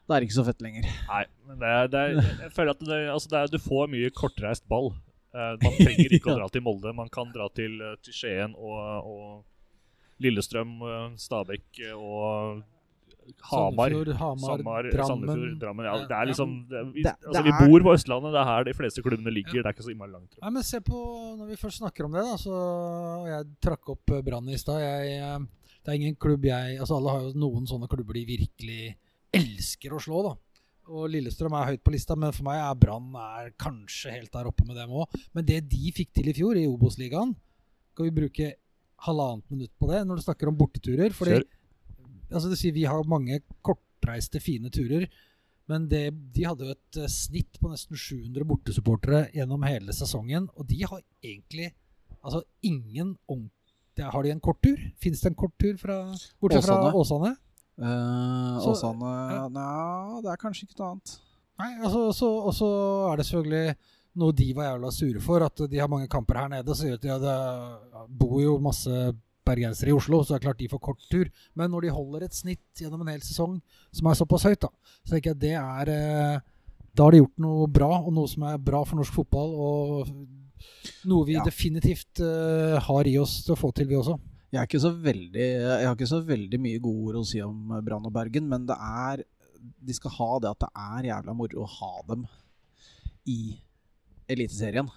[0.05, 0.85] da er det ikke så fett lenger.
[1.09, 3.89] Nei, men det er, det er, jeg føler at det, altså det er, du får
[3.89, 4.93] mye kortreist ball.
[5.37, 6.93] Eh, man trenger ikke å dra til Molde.
[6.97, 12.63] Man kan dra til, eh, til Skien og, og Lillestrøm, eh, Stabekk og
[13.51, 13.91] Hamar.
[13.91, 15.09] Sandefjord, Hamar, Samar, Drammen.
[15.11, 15.85] Sandefjord, Drammen.
[15.85, 18.39] Ja, Ja, det er liksom det, vi, Det- altså, vi er- bor på Østlandet, det
[18.41, 19.61] er her de fleste klubbene ligger.
[19.61, 20.37] Det er ikke så innmari langt.
[20.41, 21.01] Nei, men se på,
[21.37, 24.79] Når vi først snakker om det, da, så Jeg trakk opp Brann i stad.
[25.83, 28.95] Det er ingen klubb jeg altså Alle har jo noen sånne klubber de virkelig
[29.33, 30.35] elsker å slå, da.
[30.87, 34.47] Og Lillestrøm er høyt på lista, men for meg er Brann er kanskje helt der
[34.49, 35.17] oppe med dem òg.
[35.35, 37.33] Men det de fikk til i fjor, i Obos-ligaen
[37.91, 38.49] Skal vi bruke
[39.07, 41.15] halvannet minutt på det når du snakker om borteturer?
[41.15, 41.41] Fordi
[42.31, 45.07] altså det sier Vi har mange kortreiste, fine turer.
[45.67, 50.47] Men det, de hadde jo et eh, snitt på nesten 700 bortesupportere gjennom hele sesongen.
[50.55, 51.73] Og de har egentlig
[52.21, 53.53] altså ingen ordentlig
[53.97, 54.77] Har de en kort tur?
[55.01, 55.95] Fins det en kort tur fra,
[56.39, 57.31] bortsett fra Åsane.
[57.77, 59.43] Uh, Så- Åsane ja.
[59.53, 61.19] Nja, det er kanskje ikke noe annet.
[61.59, 62.67] Nei, altså, så, og så
[63.11, 63.75] er det selvfølgelig
[64.17, 66.73] noe de var jævla sure for, at de har mange kamper her nede.
[66.75, 68.89] Så gjør at de, det bor jo masse
[69.47, 71.29] bergensere i Oslo, så det er klart de får kort tur.
[71.55, 73.59] Men når de holder et snitt gjennom en hel sesong
[73.95, 74.69] som er såpass høyt, da,
[75.05, 76.39] så tenker jeg det er eh,
[76.97, 79.53] Da har de gjort noe bra, og noe som er bra for norsk fotball.
[79.53, 80.09] Og
[81.05, 81.43] noe vi Ja.
[81.45, 84.17] definitivt eh, har i oss til å få til, vi også.
[84.53, 87.41] Jeg, er ikke så veldig, jeg har ikke så veldig mye gode ord å si
[87.43, 89.25] om Brann og Bergen, men det er
[89.83, 92.23] de skal ha det at det er jævla moro å ha dem
[93.27, 93.39] i
[94.31, 94.87] Eliteserien.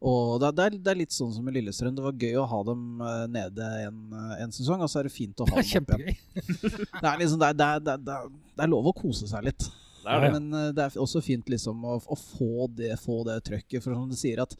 [0.00, 1.92] Og det, er- det, er, det er litt sånn som i Lillestrøm.
[1.98, 5.08] Det var gøy å ha dem eh, nede en, eh, en sesong, og så er
[5.10, 6.16] det fint å ha dem opp igjen.
[6.40, 8.30] Det er, liksom, det, er, det, er, det, er, det, er,
[8.64, 9.66] er lov å kose seg litt.
[10.00, 10.30] Det det.
[10.38, 13.82] Men eh, det er også fint liksom å, å få, det, få det trøkket.
[13.84, 14.56] For som du sier at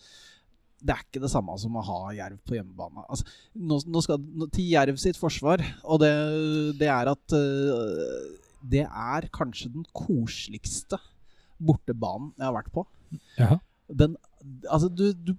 [0.81, 3.05] det er ikke det samme som å ha Jerv på hjemmebane.
[3.13, 6.13] Altså, nå, nå skal, nå, til Jerv sitt forsvar, og det,
[6.81, 8.39] det er at uh,
[8.73, 10.99] det er kanskje den koseligste
[11.61, 12.87] bortebanen jeg har vært på.
[13.39, 13.59] Ja.
[13.91, 14.17] Den,
[14.71, 15.35] altså, du, du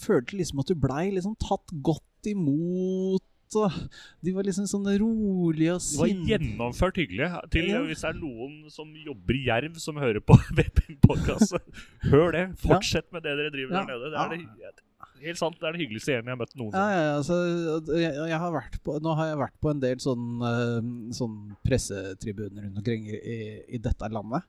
[0.00, 3.24] følte liksom at du blei liksom tatt godt imot.
[3.54, 7.28] De var liksom sånn rolige og Det var gjennomført hyggelig.
[7.54, 7.82] Til Ja.
[7.86, 11.54] Hvis det er noen som jobber i Jerv, som hører på VPN-podkast,
[12.10, 12.44] hør det.
[12.64, 13.84] Fortsett med det dere driver Ja.
[13.84, 14.10] der nede.
[14.10, 14.83] Det er det,
[15.24, 16.86] helt sant, det er det hyggeligste gjengen jeg har møtt noensinne.
[16.94, 17.38] ja, ja, altså,
[18.00, 22.66] jeg, jeg har på, nå har jeg vært på en del sånn, eh, sånn pressetribuner
[22.66, 24.46] rundt omkring i, i, dette landet.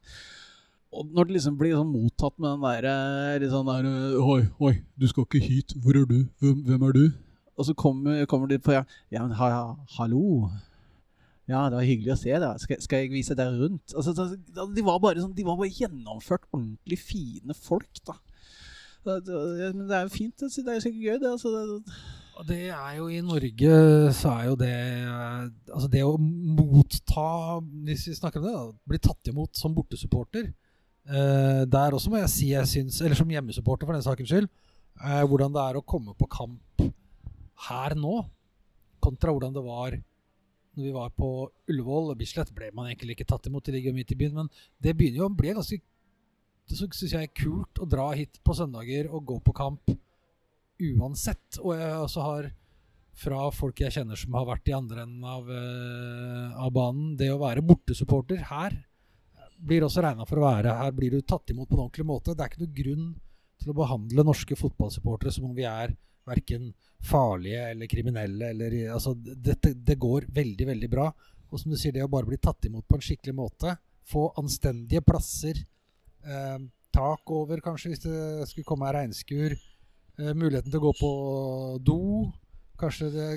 [0.95, 4.41] Og når det liksom blir sånn mottatt med den derre litt sånn der eh, Oi,
[4.63, 5.75] oi, du skal ikke hit.
[5.83, 6.21] Hvor er du?
[6.43, 7.03] Hvem, hvem er du?
[7.55, 9.49] Og så kommer, kommer de på ja, ja men ha,
[9.97, 10.47] hallo.
[11.45, 12.61] Ja, det var hyggelig å se deg.
[12.61, 13.93] Skal, skal jeg vise deg rundt?
[13.93, 18.17] Altså, de, var bare sånn, de var bare gjennomført ordentlig fine folk, da.
[19.05, 20.35] Men det er jo fint.
[20.39, 21.31] Det er sikkert gøy, det.
[21.31, 21.81] Altså,
[22.35, 23.75] Og det er jo i Norge
[24.17, 28.65] så er jo det eh, Altså det å motta Hvis vi snakker om det, da,
[28.91, 33.31] bli tatt imot som bortesupporter eh, Der også må jeg si jeg syns Eller som
[33.31, 34.49] hjemmesupporter, for den sakens skyld.
[34.99, 36.83] Eh, hvordan det er å komme på kamp
[37.69, 38.17] her nå,
[38.99, 39.95] kontra hvordan det var
[40.75, 41.29] når vi var på
[41.71, 42.51] Ullevål og Bislett.
[42.55, 44.49] Ble man egentlig ikke tatt imot, det ligger midt i byen, men
[44.83, 45.79] det begynner jo å bli ganske
[46.65, 49.91] Det syns jeg er kult å dra hit på søndager og gå på kamp
[50.81, 51.59] uansett.
[51.61, 52.49] Og jeg også har
[53.15, 57.29] fra folk jeg kjenner som har vært i andre enden av, eh, av banen, det
[57.31, 58.75] å være bortesupporter her
[59.55, 62.35] blir også regna for å være Her blir du tatt imot på en ordentlig måte.
[62.35, 63.05] Det er ikke noe grunn
[63.61, 65.95] til å behandle norske fotballsupportere som om vi er
[66.27, 66.73] verken
[67.05, 68.49] farlige eller kriminelle.
[68.51, 71.07] Eller, altså, dette, det går veldig, veldig bra.
[71.51, 74.27] Og som du sier, det å bare bli tatt imot på en skikkelig måte, få
[74.41, 75.61] anstendige plasser,
[76.95, 79.55] tak over kanskje hvis det skulle komme ei regnskur,
[80.19, 81.11] eh, muligheten til å gå på
[81.83, 81.99] do,
[82.79, 83.29] kanskje det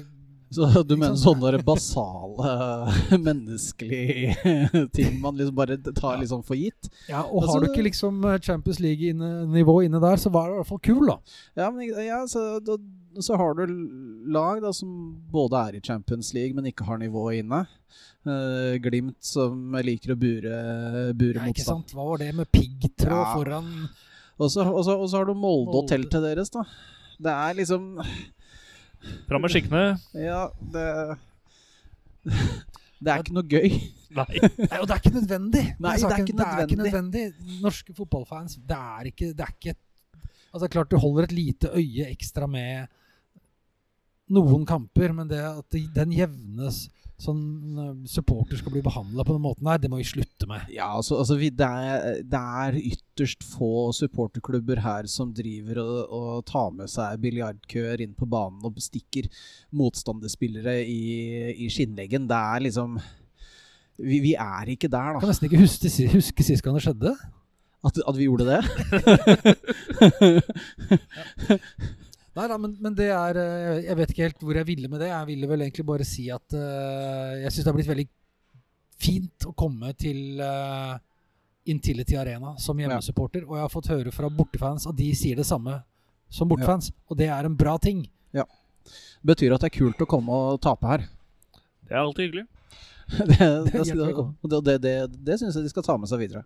[0.50, 2.52] Så du mener sånne basale
[3.26, 6.88] menneskelige ting man liksom bare tar sånn for gitt?
[7.08, 10.54] Ja, og Altså- har du ikke liksom eh, Champions League-nivå inne der, så var det
[10.54, 11.18] i hvert fall kul, da.
[11.56, 12.78] Ja, men ja, så, da,
[13.24, 13.62] så har du
[14.32, 14.90] lag da som
[15.32, 17.64] både er i Champions League, men ikke har nivået inne.
[18.28, 20.56] Uh, glimt som liker å bure,
[21.16, 21.86] bure Ja, ikke motstand.
[21.86, 21.94] sant?
[21.96, 23.30] Hva var det med piggtråd Ja.
[23.32, 23.70] foran
[24.38, 26.62] Og så, og, så, og så har du Molde og teltet deres, da.
[27.18, 27.88] Det er liksom
[29.28, 29.84] Fram med skikkene.
[30.18, 30.86] Ja, det
[32.98, 33.68] Det er ikke noe gøy.
[34.18, 34.40] Nei.
[34.70, 35.64] Nei, og det er ikke nødvendig.
[35.78, 37.24] Nei, det er ikke ikke Det er ikke nødvendig.
[37.62, 39.76] Norske fotballfans, det er ikke, det er ikke
[40.48, 42.88] Altså, klart du holder et lite øye ekstra med
[44.34, 46.72] noen kamper, men det at den jevne
[47.18, 50.60] sånn eh, supporter skal bli behandla på den måten her, det må vi slutte med.
[50.70, 56.12] Ja, altså, altså vi, det, er, det er ytterst få supporterklubber her som driver og,
[56.14, 59.24] og tar med seg biljardkøer inn på banen og bestikker
[59.74, 61.00] motstanderspillere i,
[61.66, 62.28] i skinnleggen.
[62.30, 62.90] Det er liksom
[63.98, 67.12] vi, vi er ikke der, Jeg kan nesten ikke huske, huske sist gang det skjedde.
[67.86, 68.58] At, at vi gjorde det.
[72.38, 75.02] Nei da, men, men det er eh, Jeg vet ikke helt hvor jeg ville med
[75.02, 75.10] det.
[75.10, 78.06] Jeg ville vel egentlig bare si at uh, jeg syns det har blitt veldig
[78.98, 80.94] fint å komme til uh,
[81.70, 83.42] Intility Arena som hjemmesupporter.
[83.48, 85.80] Og jeg har fått høre fra bortefans at de sier det samme
[86.30, 86.92] som bortefans.
[87.10, 88.06] Og det er en bra ting.
[89.26, 91.02] Betyr at det er kult å komme og tape her.
[91.88, 92.46] Det er alltid hyggelig.
[93.28, 93.48] det,
[94.46, 94.94] det, det, det,
[95.26, 96.44] det syns jeg de skal ta med seg videre.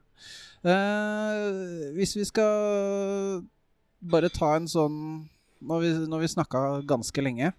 [0.64, 3.42] Uh, hvis vi skal
[4.12, 4.98] bare ta en sånn
[5.62, 6.60] Når vi, når vi snakka
[6.90, 7.52] ganske lenge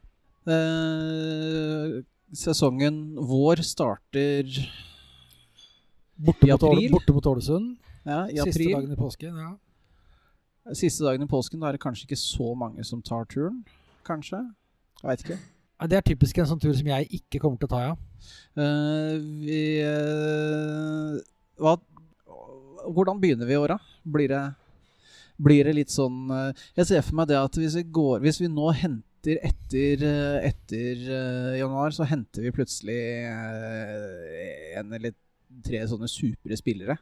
[0.50, 1.94] eh,
[2.36, 2.98] Sesongen
[3.30, 4.50] vår starter
[6.24, 6.92] Borte, I mot, april?
[6.94, 7.78] borte mot Ålesund.
[8.06, 8.74] ja, i Siste april.
[8.76, 9.38] dagen i påsken.
[9.42, 10.74] Ja.
[10.78, 11.60] Siste dagen i påsken.
[11.60, 13.64] Da er det kanskje ikke så mange som tar turen.
[14.08, 14.40] Kanskje?
[15.02, 15.40] Jeg veit ikke.
[15.82, 17.96] Ja, Det er typisk en sånn tur som jeg ikke kommer til å ta, ja.
[18.56, 21.18] Uh, vi uh,
[21.60, 21.74] hva,
[22.94, 23.80] Hvordan begynner vi åra?
[24.06, 24.44] Blir det,
[25.42, 28.42] blir det litt sånn eh, Jeg ser for meg det at hvis vi, går, hvis
[28.42, 33.00] vi nå henter etter, eh, etter eh, januar, så henter vi plutselig
[34.78, 35.16] en eller
[35.64, 36.98] tre sånne supre spillere.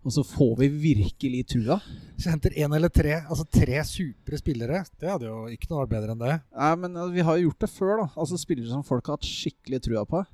[0.00, 1.76] Og så får vi virkelig trua.
[2.16, 5.92] Så henter én eller tre, altså tre supre spillere, det hadde jo ikke noe vært
[5.92, 6.36] bedre enn det.
[6.56, 8.06] Nei, men vi har jo gjort det før, da.
[8.16, 10.24] Altså Spillere som folk har hatt skikkelig trua på.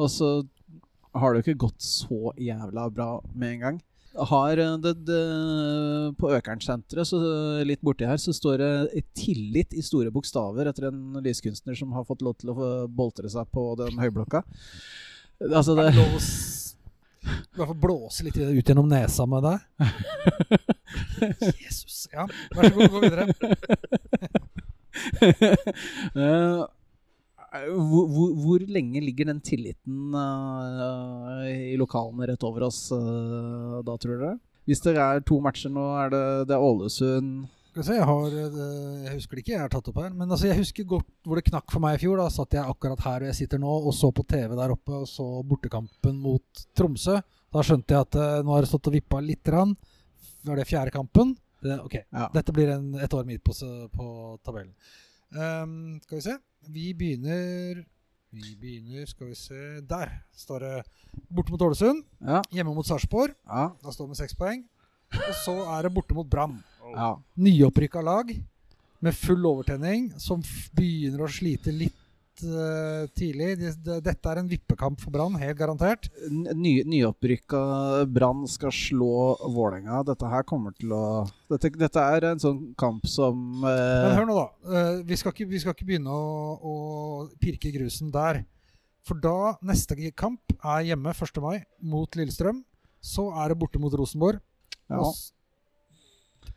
[0.00, 0.32] Og så
[1.12, 3.82] har det jo ikke gått så jævla bra med en gang.
[4.14, 5.20] Har eh, det, det,
[6.20, 7.20] På Økernsenteret, så
[7.64, 12.04] litt borti her, så står det 'tillit' i store bokstaver etter en lyskunstner som har
[12.08, 14.44] fått lov til å boltre seg på den høyblokka.
[15.42, 15.88] Altså det
[17.22, 19.58] i hvert fall blåse litt ut gjennom nesa med deg?
[21.62, 22.08] Jesus.
[22.12, 23.26] Ja, vær så god, gå videre.
[26.12, 26.60] Eh,
[27.52, 33.96] hvor, hvor, hvor lenge ligger den tilliten uh, i lokalene rett over oss uh, da,
[34.00, 34.36] tror dere?
[34.68, 39.14] Hvis det er to matcher nå, er det, det er Ålesund jeg, har, eh, jeg
[39.16, 40.10] husker det ikke, jeg har tatt opp her.
[40.12, 42.20] Men altså, jeg husker godt hvor det knakk for meg i fjor.
[42.20, 45.08] Da satt jeg akkurat her jeg sitter nå og så på TV der oppe og
[45.08, 47.16] så bortekampen mot Tromsø.
[47.52, 49.48] Da skjønte jeg at eh, nå har det stått og vippa litt.
[49.48, 49.72] Rann.
[50.44, 51.32] Var det fjerde kampen?
[51.62, 52.28] Det, ok, Ja.
[52.34, 53.54] dette blir en, et år midt på,
[53.94, 54.06] på
[54.44, 54.74] tabellen.
[55.32, 56.34] Um, skal vi se.
[56.68, 57.84] Vi begynner
[58.32, 60.76] Vi begynner, skal vi se Der står det
[61.28, 62.04] borte mot Ålesund.
[62.20, 62.40] Ja.
[62.52, 63.34] Hjemme mot Sarpsborg.
[63.46, 63.70] Ja.
[63.82, 64.62] Da står vi med seks poeng.
[65.12, 66.56] Og så er det borte mot Brann
[66.94, 67.10] ja.
[67.36, 68.32] nyopprykka lag
[69.02, 70.40] med full overtenning, som
[70.76, 71.96] begynner å slite litt
[72.44, 73.50] eh, tidlig.
[73.60, 76.08] De, de, dette er en vippekamp for Brann, helt garantert.
[76.30, 77.62] Ny, nyopprykka
[78.12, 80.02] Brann skal slå Vålerenga.
[80.08, 81.02] Dette her kommer til å
[81.52, 84.46] Dette, dette er en sånn kamp som Men eh, hør nå, da.
[84.64, 86.74] Uh, vi, skal ikke, vi skal ikke begynne å, å
[87.42, 88.42] pirke i grusen der.
[89.08, 91.42] For da neste kamp er hjemme 1.
[91.44, 92.62] mai mot Lillestrøm.
[93.02, 94.40] Så er det borte mot Rosenborg.
[94.88, 95.02] ja.
[95.02, 95.14] Og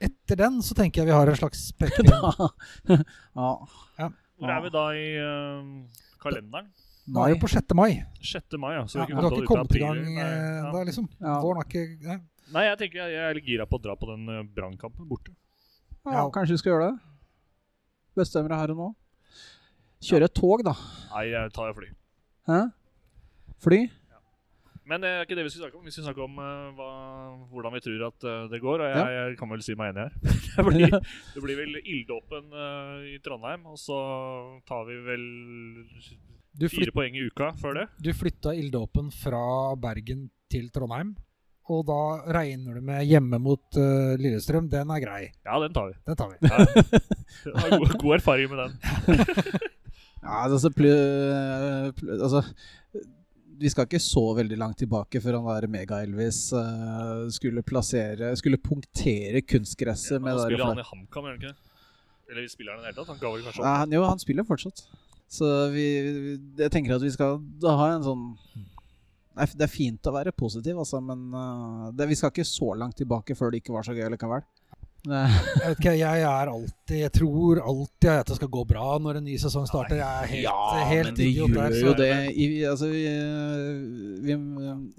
[0.02, 3.02] etter den så tenker jeg vi har en slags pekepinn.
[3.40, 4.10] ja.
[4.38, 6.68] Hvor er vi da i uh, kalenderen?
[7.06, 7.74] Da er vi på 6.
[7.78, 7.92] mai.
[8.26, 8.58] 6.
[8.60, 8.86] mai, ja.
[8.90, 10.72] Så Ja, vi du har ikke kommet i gang eh, ja.
[10.74, 11.08] da, liksom.
[11.22, 11.36] Ja.
[11.44, 12.18] Våren har ikke nei.
[12.54, 15.08] Nei, jeg tenker jeg, jeg er litt gira på å dra på den uh, brannkampen
[15.10, 15.34] borte.
[16.06, 16.24] ja, Ja.
[16.34, 16.98] kanskje vi skal gjøre det.
[18.16, 18.90] Bestemmer det her og nå.
[20.06, 20.74] Kjøre et tog, da.
[21.14, 21.88] Nei, jeg tar fly.
[22.50, 22.60] Hæ?
[23.66, 23.80] Fly?
[24.86, 25.86] Men det er ikke det vi skal snakke om.
[25.88, 26.90] Vi skal snakke om uh, hva,
[27.50, 28.84] hvordan vi tror at uh, det går.
[28.86, 30.16] Og jeg, jeg kan vel si meg enig her.
[30.56, 30.98] det, blir,
[31.34, 34.00] det blir vel ilddåpen uh, i Trondheim, og så
[34.70, 35.26] tar vi vel
[36.54, 37.88] Du, fire poeng i uka før det.
[37.98, 39.46] du flytta ilddåpen fra
[39.82, 41.16] Bergen til Trondheim.
[41.74, 42.02] Og da
[42.36, 44.68] regner du med hjemme mot eh, Lillestrøm.
[44.70, 45.22] Den er grei.
[45.48, 45.96] Ja, den tar vi.
[46.06, 46.38] Den tar vi.
[46.46, 46.60] Ja.
[47.48, 48.76] Jeg har god, god erfaring med den.
[50.22, 50.92] Ja, altså, pl
[51.98, 52.44] pl altså
[53.60, 58.58] Vi skal ikke så veldig langt tilbake før han der Mega-Elvis uh, skulle plassere Skulle
[58.62, 61.74] punktere kunstgresset med det spiller han i HamKam, gjør han ikke det?
[62.32, 63.12] Eller spiller han i det hele tatt?
[63.14, 63.68] Han ga vel kanskje opp?
[63.80, 64.86] han- Jo, han spiller fortsatt.
[65.30, 65.86] Så vi
[66.58, 68.26] Jeg tenker at vi skal da ha en sånn
[69.36, 72.70] Nei, Det er fint å være positiv, altså, men uh, det, vi skal ikke så
[72.80, 74.45] langt tilbake før det ikke var så gøy likevel.
[75.06, 79.20] Jeg vet ikke, jeg er alltid Jeg tror alltid at det skal gå bra når
[79.20, 79.99] en ny sesong starter.
[79.99, 82.14] Jeg er helt, helt men det idiot gjør jo det.
[82.34, 83.03] I, altså, vi,
[84.26, 84.39] vi,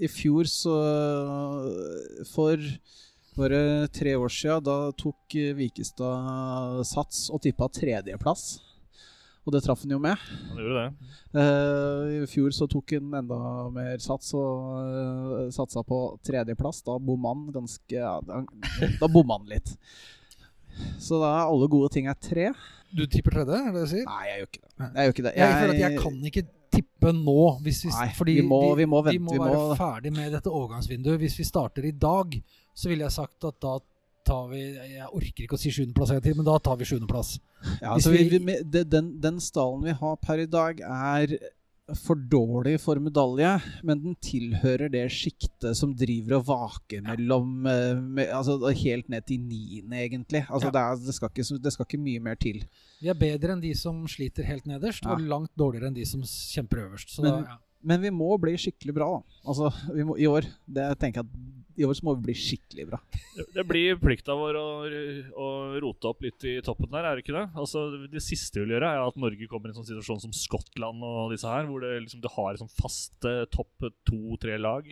[0.07, 0.77] I fjor så
[2.35, 2.69] For
[3.37, 8.47] bare tre år siden, da tok Vikestad sats og tippa tredjeplass.
[9.47, 10.19] Og det traff han jo med.
[10.51, 11.11] Han gjorde det.
[11.37, 13.37] Uh, I fjor så tok han enda
[13.71, 16.83] mer sats og uh, satsa på tredjeplass.
[16.87, 18.41] Da bomma han ganske ja, Da,
[19.01, 19.71] da bomma han litt.
[21.01, 22.51] Så da er alle gode ting er tre.
[22.97, 24.05] Du tipper tredje, er det det du sier?
[24.11, 24.71] Nei, jeg gjør ikke det.
[24.83, 25.35] Jeg gjør ikke det.
[25.39, 26.45] Jeg, føler at jeg kan ikke
[26.77, 27.39] tippe nå.
[27.65, 30.13] Hvis vi, Nei, fordi vi må- vi må vente, Vi må vi være må- ferdig
[30.13, 31.19] med dette overgangsvinduet.
[31.23, 32.35] Hvis vi starter i dag,
[32.75, 33.79] så ville jeg sagt at da
[34.27, 37.37] tar vi Jeg orker ikke å si sjuendeplass en gang men da tar vi sjuendeplass.
[37.81, 41.37] Ja, altså, vi, vi- den, den stallen vi har per i dag, er
[42.03, 43.53] for dårlig for medalje,
[43.87, 49.23] men den tilhører det sjiktet som driver og vaker mellom eh, med, altså, Helt ned
[49.29, 50.41] til niende, egentlig.
[50.51, 50.73] Altså, Ja.
[50.75, 52.59] det, er, det, skal ikke, det skal ikke mye mer til.
[52.99, 55.15] Vi er bedre enn de som sliter helt nederst, Ja.
[55.15, 57.15] og langt dårligere enn de som kjemper øverst.
[57.15, 57.57] Så Men- da, ja.
[57.87, 59.39] Men vi må bli skikkelig bra, da.
[59.47, 61.37] Altså, vi må, I år det tenker jeg at
[61.77, 62.99] i år så må vi bli skikkelig bra.
[63.37, 64.67] Det- Det blir plikta vår å,
[65.37, 65.47] å
[65.83, 67.45] rote opp litt i toppen der, er det ikke det?
[67.55, 70.33] Altså, Det siste vi vil gjøre, er at Norge kommer i en sånn situasjon som
[70.33, 74.57] Skottland og disse her, hvor det liksom, du har et sånn fast eh, topp to-tre
[74.59, 74.89] lag.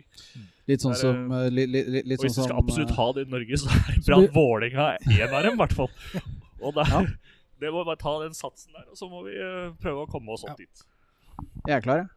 [0.67, 2.99] Litt sånn Er som li, li, li, litt Og hvis sånn vi skal absolutt eh,
[3.01, 5.61] ha det i Norge, så er det bra at Vålerenga er en av dem, i
[5.63, 5.89] hvert fall.
[6.61, 7.01] Og der, Ja.
[7.59, 10.09] det må vi bare ta den satsen der, og så må vi eh, prøve å
[10.11, 10.65] komme oss opp Ja.
[10.65, 10.85] dit.
[11.67, 12.09] Jeg er klar, jeg.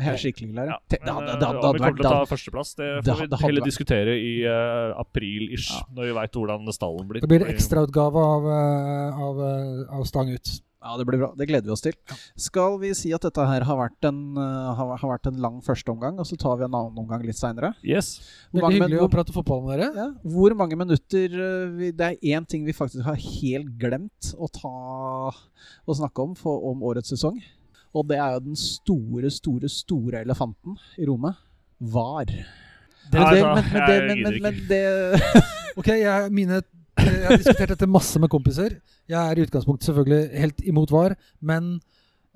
[0.00, 0.70] Jeg er skikkelig glad.
[0.72, 3.28] Ja, det, hadde- det, hadde- om vi kommer til å ta førsteplass, det det får
[3.28, 5.84] vi heller diskutere i uh, april-ish, Ja.
[5.96, 7.20] når vi veit hvordan stallen blir.
[7.20, 10.60] Det blir det ekstrautgave av, eh, av, eh, av Stang ut.
[10.80, 11.34] Ja, det blir bra.
[11.36, 11.92] Det gleder vi oss til.
[12.40, 15.58] Skal vi si at dette her har vært en, uh, har, har vært en lang
[15.60, 17.74] førsteomgang, og så tar vi en annen omgang litt seinere?
[17.84, 18.14] Yes.
[18.54, 19.90] Veldig hyggelig å prate fotball med dere.
[19.94, 24.32] Ja, hvor mange minutter uh, vi, Det er én ting vi faktisk har helt glemt
[24.40, 24.72] å ta
[25.84, 27.42] å snakke om for, om årets sesong.
[27.94, 31.34] Og det er jo den store, store, store elefanten i rommet.
[31.80, 32.24] VAR.
[32.30, 32.44] Det-
[33.12, 34.82] Men det, men, men, men, men, men det
[35.80, 36.60] Ok, jeg, mine,
[37.00, 38.76] jeg har diskutert dette masse med kompiser.
[39.10, 41.80] Jeg er i utgangspunktet selvfølgelig helt imot VAR, men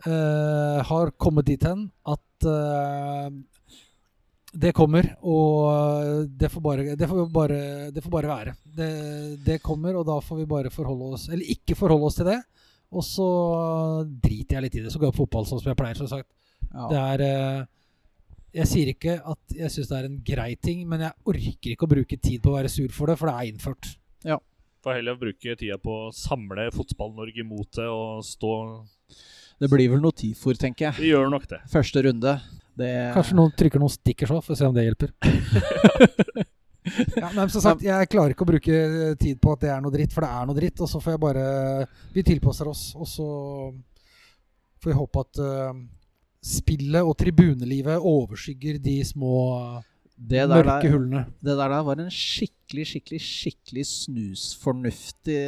[0.07, 3.29] uh, har kommet dit hen at uh,
[4.55, 7.61] det kommer, og det får bare, det får bare,
[7.95, 8.53] det får bare være.
[8.79, 8.91] Det,
[9.45, 12.39] det kommer, og da får vi bare forholde oss Eller ikke forholde oss til det.
[12.95, 13.29] Og så
[14.23, 14.93] driter jeg litt i det.
[14.95, 15.99] Så går jeg på fotball sånn som jeg pleier.
[15.99, 16.31] Som sagt.
[16.71, 16.87] ja.
[16.93, 17.61] Det er eh,
[18.61, 21.89] Jeg sier ikke at jeg syns det er en grei ting, men jeg orker ikke
[21.89, 23.93] å bruke tid på å være sur for det, for det er innført.
[24.85, 28.51] Får heller bruke tida på å samle Fotball-Norge mot det og stå
[29.63, 30.99] det blir vel noe TIFOR, tenker jeg.
[30.99, 31.61] Vi gjør nok det.
[31.73, 32.35] Første runde.
[32.77, 35.15] Det Kanskje noen trykker noen stickers òg, for å se om det hjelper.
[37.17, 38.79] ja, men som sagt, Jeg klarer ikke å bruke
[39.21, 40.83] tid på at det er noe dritt, for det er noe dritt.
[40.85, 41.45] Og så får jeg bare
[42.15, 43.29] Vi tilpasser oss, og så
[44.83, 45.79] får vi håpe at uh,
[46.45, 49.37] spillet og tribunelivet overskygger de små
[50.15, 51.25] det der, mørke hullene.
[51.43, 55.39] det der, der var en skikkelig, skikkelig skikkelig snusfornuftig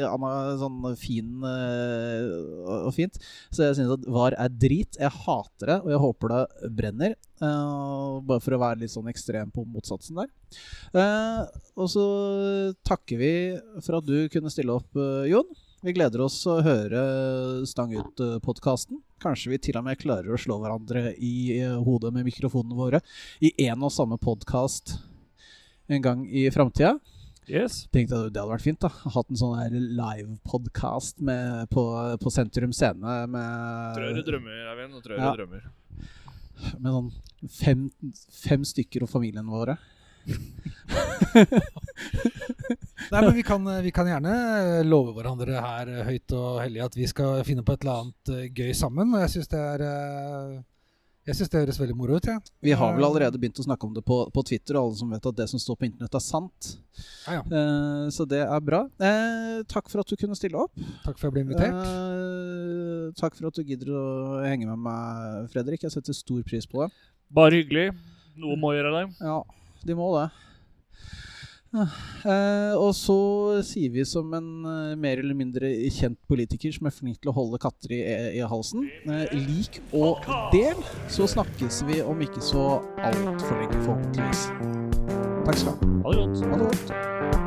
[0.58, 2.26] sånn fin eh,
[2.66, 3.20] og og fint.
[3.54, 4.98] Så jeg syns at VAR er drit.
[4.98, 7.14] Jeg hater det, og jeg håper det brenner.
[7.36, 10.30] Uh, bare for å være litt sånn ekstrem på motsatsen der.
[10.96, 11.46] Uh,
[11.76, 12.06] og så
[12.86, 13.32] takker vi
[13.84, 15.46] for at du kunne stille opp, uh, Jon.
[15.84, 17.00] Vi gleder oss å høre
[17.68, 19.02] Stang ut-podkasten.
[19.22, 23.00] Kanskje vi til og med klarer å slå hverandre i eh, hodet med mikrofonene våre
[23.44, 24.96] i én og samme podkast
[25.92, 26.96] en gang i framtida.
[27.46, 27.84] Yes.
[27.94, 28.80] Tenkte jeg det hadde vært fint.
[28.82, 31.20] da Hatt en sånn live-podkast
[31.70, 31.84] på,
[32.24, 34.96] på Sentrum Scene med, jeg drømmer, Eivind.
[34.98, 35.34] og Trøre Ja.
[35.36, 35.68] drømmer.
[36.80, 37.12] med sånn
[37.52, 37.84] fem,
[38.32, 39.76] fem stykker og familien våre.
[43.10, 44.32] Nei, men vi kan, vi kan gjerne
[44.86, 48.32] love hverandre her eh, høyt og hellig at vi skal finne på et eller annet
[48.34, 49.14] eh, gøy sammen.
[49.14, 50.56] Og jeg syns det er eh,
[51.28, 52.26] Jeg synes det høres veldig moro ut.
[52.30, 52.36] Ja.
[52.62, 55.12] Vi har vel allerede begynt å snakke om det på, på Twitter, og alle som
[55.14, 56.60] vet at det som står på internett, er sant.
[57.26, 57.42] Ja, ja.
[57.46, 58.80] Eh, så det er bra.
[58.98, 60.74] Eh, takk for at du kunne stille opp.
[61.04, 61.78] Takk for at jeg ble invitert.
[61.82, 64.06] Eh, takk for at du gidder å
[64.46, 65.86] henge med meg, Fredrik.
[65.86, 66.90] Jeg setter stor pris på det.
[67.34, 67.88] Bare hyggelig.
[68.38, 69.04] Noe må gjøre det.
[69.24, 69.40] Ja,
[69.86, 70.28] de må det.
[71.76, 73.16] Eh, og så
[73.66, 77.36] sier vi som en eh, mer eller mindre kjent politiker som er flink til å
[77.36, 78.00] holde katter i,
[78.38, 80.24] i halsen eh, Lik og
[80.54, 80.78] del,
[81.12, 84.46] så snakkes vi om ikke så altfor lenge, forhåpentligvis.
[85.46, 85.92] Takk skal du ha.
[86.06, 86.46] Ha det godt.
[86.46, 87.45] Ha det godt.